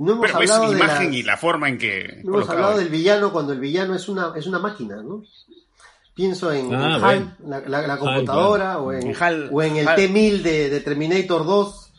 [0.01, 2.23] No hemos Pero hablado la imagen y la forma en que.
[2.25, 5.23] No hemos hablado del villano cuando el villano es una, es una máquina, ¿no?
[6.15, 7.37] Pienso en, ah, HAL,
[7.67, 9.15] la, computadora, o, en,
[9.51, 11.93] o en el T-1000 de, Terminator 2,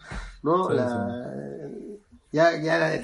[0.43, 0.69] ¿no?
[2.31, 2.99] ya, ya la,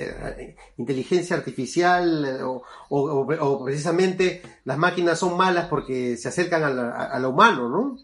[0.78, 7.70] inteligencia artificial o, o, precisamente las máquinas son malas porque se acercan a, lo humano,
[7.70, 7.98] ¿no?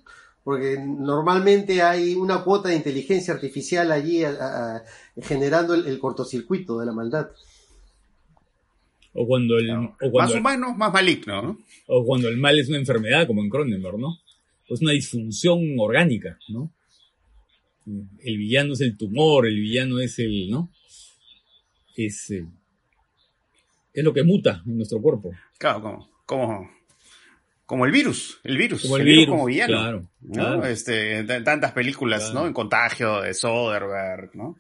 [0.44, 4.24] Porque normalmente hay una cuota de inteligencia artificial allí
[5.22, 7.30] generando el, cortocircuito de la maldad.
[9.14, 9.72] O cuando el...
[10.14, 11.60] más humano, más maligno, ¿no?
[11.88, 14.20] O cuando el mal es una enfermedad, como en Cronenberg, ¿no?
[14.68, 16.72] Es una disfunción orgánica, ¿no?
[17.86, 20.72] El villano es el tumor, el villano es el, ¿no?
[21.96, 22.46] Es, eh,
[23.94, 25.32] es lo que muta en nuestro cuerpo.
[25.58, 26.70] Claro, como, como
[27.74, 30.08] como el virus, el virus, como el, virus, como villano.
[30.32, 32.46] Claro, Este, tantas películas, ¿no?
[32.46, 34.60] En contagio de Soderbergh, ¿no?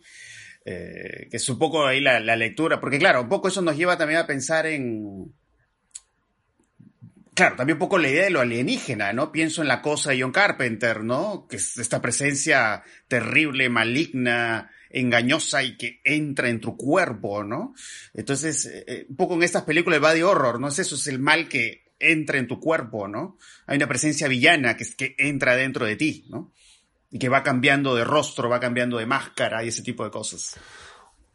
[0.66, 4.00] Eh, que es un poco ahí la, lectura, porque claro, un poco eso nos lleva
[4.00, 5.32] también a pensar en.
[7.36, 9.32] Claro, también un poco la idea de lo alienígena, ¿no?
[9.32, 11.46] Pienso en la cosa de John Carpenter, ¿no?
[11.48, 17.76] Que es esta presencia terrible, maligna, engañosa y que entra en tu cuerpo, ¿no?
[18.16, 20.70] Entonces, eh, un poco en estas películas de body horror, ¿no?
[20.70, 23.38] Eso es el mal que entra en tu cuerpo, ¿no?
[23.66, 26.52] Hay una presencia villana que, que entra dentro de ti, ¿no?
[27.12, 30.58] Y que va cambiando de rostro, va cambiando de máscara y ese tipo de cosas.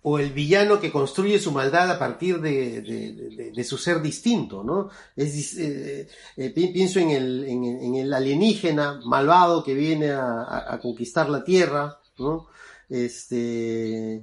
[0.03, 4.91] O el villano que construye su maldad a partir de, su ser distinto, ¿no?
[5.17, 11.29] Es, eh, eh, pienso en el, en, el, alienígena malvado que viene a, a conquistar
[11.29, 12.49] la Tierra, ¿no?
[12.89, 14.23] Este,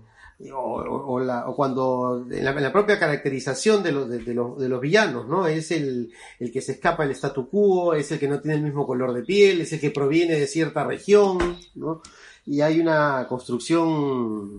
[0.53, 5.27] o, la, o cuando en la, propia caracterización de los, de, los, de los villanos,
[5.27, 5.47] ¿no?
[5.47, 8.63] Es el, el, que se escapa del statu quo, es el que no tiene el
[8.63, 11.37] mismo color de piel, es el que proviene de cierta región,
[11.75, 12.01] ¿no?
[12.45, 14.57] Y hay una construcción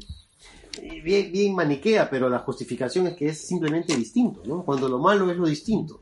[1.05, 4.65] bien, bien maniquea, pero la justificación es que es simplemente distinto, ¿no?
[4.65, 6.01] Cuando lo malo es lo distinto.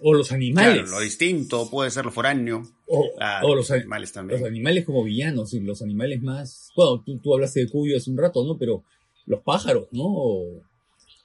[0.00, 0.90] O los animales.
[0.90, 2.62] lo distinto, puede ser lo foráneo.
[2.86, 4.40] O, los animales también.
[4.40, 6.70] Los animales como villanos, y los animales más.
[6.76, 8.58] Bueno, tú, tú hablaste de Cuyo hace un rato, ¿no?
[8.58, 8.84] Pero
[9.26, 10.04] los pájaros, ¿no?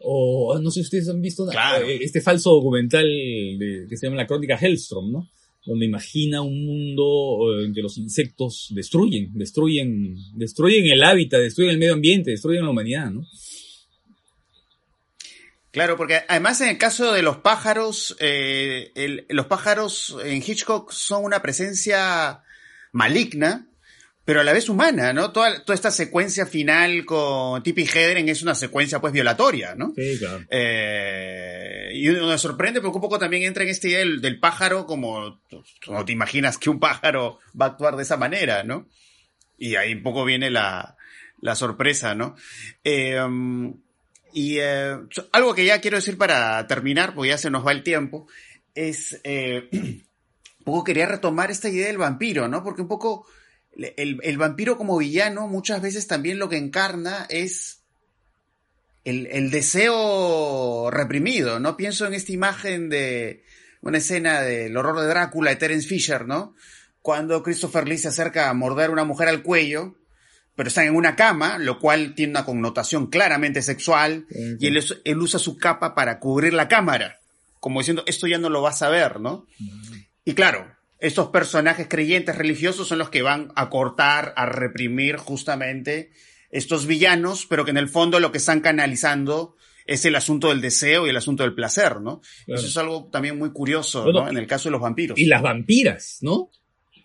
[0.01, 4.27] O, no sé si ustedes han visto eh, este falso documental que se llama La
[4.27, 5.29] Crónica Hellstrom, ¿no?
[5.65, 11.79] Donde imagina un mundo en que los insectos destruyen, destruyen, destruyen el hábitat, destruyen el
[11.79, 13.27] medio ambiente, destruyen la humanidad, ¿no?
[15.71, 21.23] Claro, porque además en el caso de los pájaros, eh, los pájaros en Hitchcock son
[21.23, 22.43] una presencia
[22.91, 23.67] maligna,
[24.25, 25.31] pero a la vez humana, ¿no?
[25.31, 29.93] Toda, toda esta secuencia final con Tippi Hedren es una secuencia pues violatoria, ¿no?
[29.95, 30.43] Sí, claro.
[30.49, 34.85] Eh, y uno me sorprende porque un poco también entra en esta idea del, pájaro
[34.85, 35.41] como
[35.87, 38.87] no te imaginas que un pájaro va a actuar de esa manera, ¿no?
[39.57, 40.95] Y ahí un poco viene la,
[41.41, 42.35] la sorpresa, ¿no?
[42.83, 43.19] Eh,
[44.33, 44.97] y eh,
[45.31, 48.27] algo que ya quiero decir para terminar, porque ya se nos va el tiempo,
[48.75, 52.63] es, eh, un poco quería retomar esta idea del vampiro, ¿no?
[52.63, 53.25] Porque un poco
[53.75, 57.79] el, vampiro como villano muchas veces también lo que encarna es
[59.05, 61.77] el, deseo reprimido, ¿no?
[61.77, 63.43] Pienso en esta imagen de
[63.81, 66.55] una escena del horror de Drácula de Terence Fisher, ¿no?
[67.01, 69.95] Cuando Christopher Lee se acerca a morder a una mujer al cuello
[70.59, 74.25] pero están en una cama, lo cual tiene una connotación claramente sexual,
[74.59, 77.17] y él, él, usa su capa para cubrir la cámara,
[77.61, 79.47] como diciendo, esto ya no lo vas a ver, ¿no?
[80.25, 86.11] Y claro, estos personajes creyentes religiosos son los que van a cortar, a reprimir justamente
[86.51, 89.55] estos villanos, pero que en el fondo lo que están canalizando
[89.85, 92.19] es el asunto del deseo y el asunto del placer, ¿no?
[92.47, 94.27] Eso es algo también muy curioso, ¿no?
[94.27, 95.17] En el caso de los vampiros.
[95.17, 96.49] Y las vampiras, ¿no?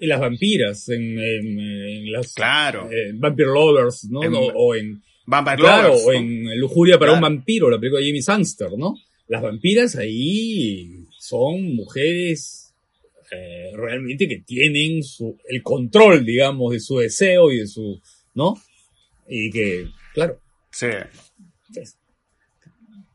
[0.07, 2.89] Las vampiras en, las claro.
[3.15, 4.21] Vampire Lovers, ¿no?
[4.21, 8.23] o, en Vampire claro, Lovers, o en Lujuria para un vampiro, la película de Jimmy
[8.23, 8.95] Sangster, ¿no?
[9.29, 12.65] Las vampiras ahí son mujeres
[13.31, 18.01] eh, realmente que tienen su, el control, digamos, de su deseo y de su,
[18.35, 18.55] ¿no?
[19.29, 20.39] Y que, claro.
[20.71, 20.89] Sí.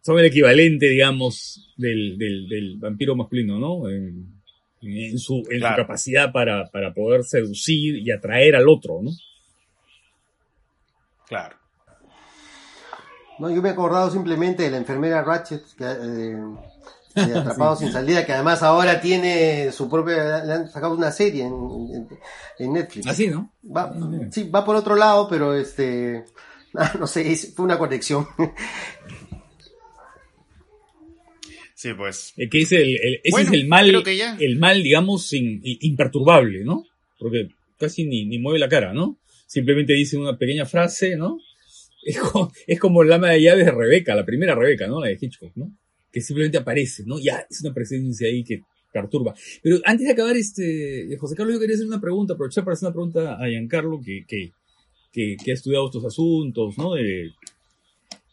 [0.01, 3.89] son el equivalente, digamos, del, del, vampiro masculino, ¿no?
[3.89, 4.38] En,
[4.81, 9.11] su, en su capacidad para, para poder seducir y atraer al otro, ¿no?
[11.27, 11.55] Claro.
[13.39, 16.37] No, yo me he acordado simplemente de la enfermera Ratchet, que, eh,
[17.35, 22.73] Atrapado sin salida, que además ahora tiene su propia, le han sacado una serie en,
[22.73, 23.07] Netflix.
[23.07, 23.51] Así, ¿Ah, ¿no?
[23.75, 23.93] Va,
[24.31, 26.25] sí, va por otro lado, pero este,
[26.99, 28.27] no sé, fue una conexión.
[31.79, 32.33] Sí, pues.
[32.35, 34.03] Eh, que es el, ese es el mal,
[34.39, 36.83] el mal, digamos, imperturbable, ¿no?
[37.17, 39.17] Porque casi ni, ni mueve la cara, ¿no?
[39.47, 41.39] Simplemente dice una pequeña frase, ¿no?
[42.03, 44.99] Es como, es como el ama de llaves de Rebeca, la primera Rebeca, ¿no?
[44.99, 45.73] La de Hitchcock, ¿no?
[46.11, 47.17] que simplemente aparece, ¿no?
[47.17, 48.61] Ya, es una presencia ahí que
[48.91, 49.33] perturba.
[49.61, 52.87] Pero antes de acabar, este, José Carlos, yo quería hacer una pregunta, aprovechar para hacer
[52.87, 54.51] una pregunta a Giancarlo, que, que,
[55.13, 56.95] que, que ha estudiado estos asuntos, ¿no?
[56.95, 57.31] De,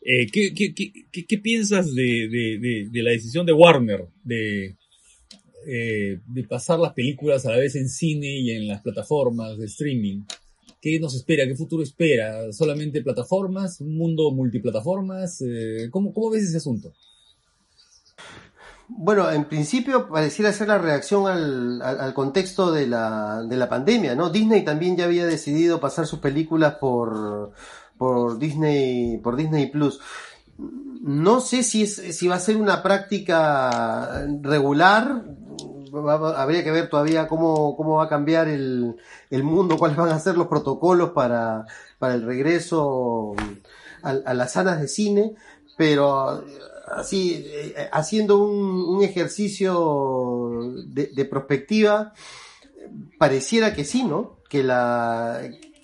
[0.09, 4.77] eh, ¿qué, piensas de, la decisión de Warner de,
[5.67, 9.67] eh, de pasar las películas a la vez en cine y en las plataformas de
[9.67, 10.23] streaming?
[10.81, 11.45] ¿Qué nos espera?
[11.45, 12.53] ¿Qué futuro espera?
[12.53, 13.81] ¿Solamente plataformas?
[13.81, 15.43] ¿Un mundo multiplataformas?
[15.43, 16.93] Eh, ¿cómo, ¿Cómo ves ese asunto?
[18.89, 24.15] Bueno, en principio pareciera ser la reacción al, al, contexto de la, de la pandemia,
[24.15, 24.31] ¿no?
[24.31, 27.53] Disney también ya había decidido pasar sus películas por,
[27.99, 30.01] por Disney, por Disney Plus.
[30.59, 35.25] No sé si es, si va a ser una práctica regular.
[36.37, 38.97] habría que ver todavía cómo, cómo va a cambiar el,
[39.31, 41.67] el mundo, cuáles van a ser los protocolos para,
[41.99, 43.35] para el regreso
[44.03, 45.35] a, a las salas de cine,
[45.77, 46.45] pero
[46.87, 52.13] así, eh, haciendo un, ejercicio de, de, prospectiva,
[53.19, 54.39] pareciera que sí, ¿no?
[54.49, 55.41] Que la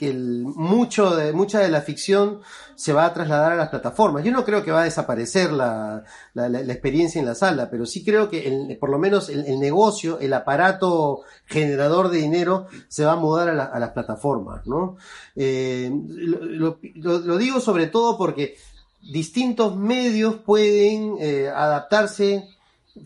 [0.08, 2.40] el, mucho de, mucha de la ficción
[2.74, 4.24] se va a trasladar a las plataformas.
[4.24, 8.04] Yo no creo que va a desaparecer la, la, experiencia en la sala, pero sí
[8.04, 13.16] creo que por lo menos el, negocio, el aparato generador de dinero se va a
[13.16, 14.96] mudar a, a las plataformas, ¿no?
[15.36, 16.78] Eh, lo,
[17.38, 18.56] digo sobre todo porque
[19.00, 22.48] distintos medios pueden eh, adaptarse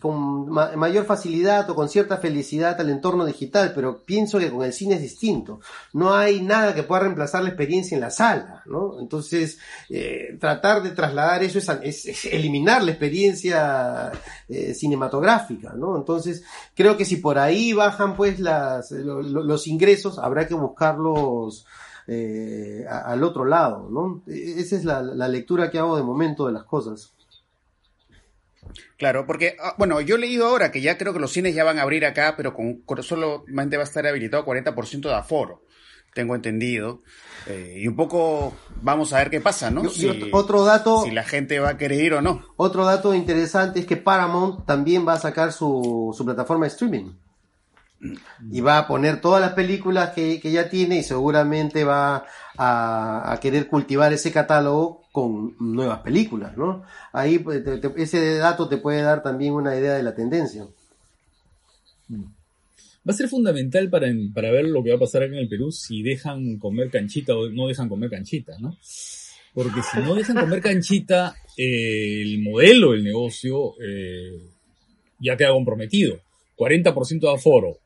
[0.01, 4.73] con mayor facilidad o con cierta felicidad al entorno digital, pero pienso que con el
[4.73, 5.61] cine es distinto.
[5.93, 8.99] No hay nada que pueda reemplazar la experiencia en la sala, ¿no?
[8.99, 9.59] Entonces,
[9.89, 14.11] eh, tratar de trasladar eso es, eliminar la experiencia
[14.49, 15.95] eh, cinematográfica, ¿no?
[15.95, 16.43] Entonces,
[16.75, 21.65] creo que si por ahí bajan pues las, los ingresos, habrá que buscarlos
[22.09, 24.21] eh, al otro lado, ¿no?
[24.27, 27.13] E-, esa es la, lectura que hago de momento de las cosas.
[28.97, 31.63] Claro, porque, ah, bueno, yo he leído ahora que ya creo que los cines ya
[31.63, 35.63] van a abrir acá, pero con, solamente va a estar habilitado 40% de aforo,
[36.13, 37.01] tengo entendido.
[37.47, 39.89] Eh, y un poco vamos a ver qué pasa, ¿no?
[39.89, 41.03] si, otro dato.
[41.03, 42.43] Si la gente va a querer ir o no.
[42.57, 47.11] Otro dato interesante es que Paramount también va a sacar su, su plataforma de streaming
[48.51, 52.25] y va a poner todas las películas que, ya tiene y seguramente va
[52.57, 56.83] a, querer cultivar ese catálogo con nuevas películas, ¿no?
[57.11, 57.63] Ahí pues,
[57.95, 60.67] ese dato te puede dar también una idea de la tendencia.
[62.09, 65.49] Va a ser fundamental para, para ver lo que va a pasar acá en el
[65.49, 68.77] Perú si dejan comer canchita o no dejan comer canchita, ¿no?
[69.53, 74.39] Porque si no dejan comer canchita, eh, el modelo del negocio eh,
[75.19, 76.19] ya queda comprometido.
[76.57, 77.79] 40% de aforo,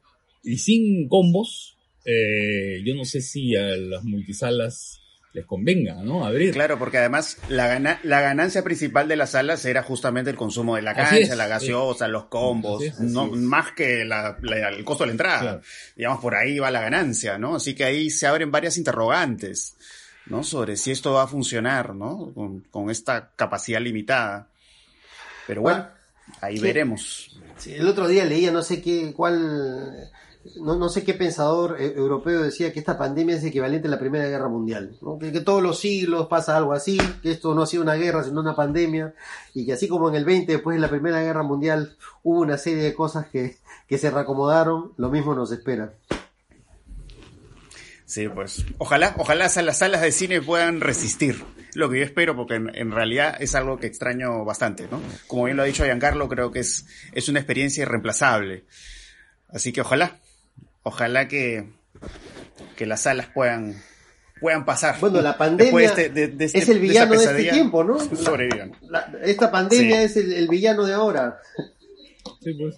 [0.44, 5.02] y sin combos, eh, yo no sé si a las multisalas
[5.34, 6.26] les convenga, ¿no?
[6.26, 6.52] Abrir.
[6.54, 10.82] Claro, porque además la, la ganancia principal de las salas era justamente el consumo de
[10.82, 15.62] la cancha, la gaseosa, los combos, no, más que el costo de la entrada.
[15.96, 17.56] Digamos, por ahí va la ganancia, ¿no?
[17.56, 19.78] Así que ahí se abren varias interrogantes,
[20.26, 20.44] ¿no?
[20.44, 22.34] Sobre si esto va a funcionar, ¿no?
[22.70, 24.50] Con, esta capacidad limitada.
[25.48, 25.88] Pero bueno,
[26.42, 27.31] ahí veremos.
[27.68, 30.10] El otro día leía, no sé qué, cuál
[30.60, 34.00] no, no sé qué pensador eh, europeo decía que esta pandemia es equivalente a la
[34.00, 37.68] Primera Guerra Mundial, que, que todos los siglos pasa algo así, que esto no ha
[37.68, 39.14] sido una guerra, sino una pandemia,
[39.54, 42.58] y que así como en el 20, después de la Primera Guerra Mundial, hubo una
[42.58, 43.58] serie de cosas que,
[43.88, 45.94] que se reacomodaron, lo mismo nos espera.
[48.12, 51.46] Sí, pues ojalá, ojalá las salas de cine puedan resistir.
[51.76, 55.02] Lo que yo espero, porque en, en, realidad es algo que extraño bastante, ¿no?
[55.28, 58.66] Como bien lo ha dicho Giancarlo, creo que es, es una experiencia irreemplazable.
[59.48, 60.20] Así que ojalá,
[60.84, 61.70] ojalá que,
[62.76, 63.82] que las salas puedan,
[64.42, 65.00] puedan pasar.
[65.00, 67.98] Bueno, la pandemia de este, de, de este, es el villano de, este tiempo, ¿no?
[68.18, 68.76] Sobrevivan.
[68.90, 70.04] La, esta pandemia sí.
[70.04, 71.40] es el, el, villano de ahora.
[72.42, 72.78] Sí, pues.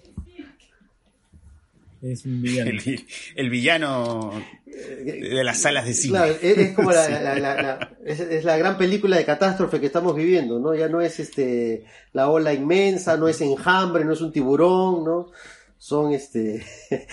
[2.04, 2.70] Es un villano.
[2.70, 6.18] El, el villano de las salas de cine.
[6.18, 7.12] Claro, es, es como la, sí.
[7.12, 10.74] la, la, es, es, la gran película de catástrofe que estamos viviendo, ¿no?
[10.74, 15.30] Ya no es este la ola inmensa, no es enjambre, no es un tiburón, ¿no?
[15.78, 16.64] Son este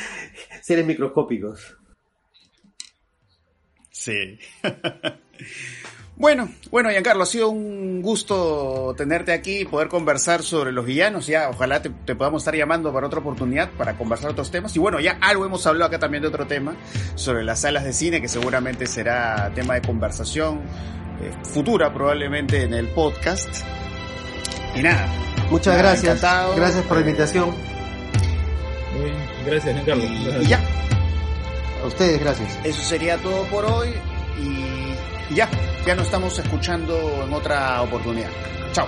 [0.62, 1.78] seres microscópicos.
[3.92, 4.40] Sí.
[6.22, 11.26] Bueno, bueno, Giancarlo, ha sido un gusto tenerte aquí y poder conversar sobre los villanos.
[11.26, 14.76] Ya, ojalá te, te, podamos estar llamando para otra oportunidad para conversar otros temas.
[14.76, 16.76] Y bueno, ya algo hemos hablado acá también de otro tema,
[17.16, 20.60] sobre las salas de cine, que seguramente será tema de conversación
[21.24, 23.50] eh, futura, probablemente en el podcast.
[24.76, 25.08] Y nada.
[25.50, 26.18] Muchas nada, gracias.
[26.18, 26.56] Encantado.
[26.56, 27.50] Gracias por la invitación.
[28.94, 29.16] Muy bien.
[29.48, 30.04] Gracias, Giancarlo.
[30.04, 30.60] Y, y ya.
[31.84, 32.60] A ustedes, gracias.
[32.64, 33.90] Eso sería todo por hoy.
[34.40, 34.71] Y
[35.34, 35.50] ya,
[35.86, 38.30] ya nos estamos escuchando en otra oportunidad.
[38.74, 38.88] Chao.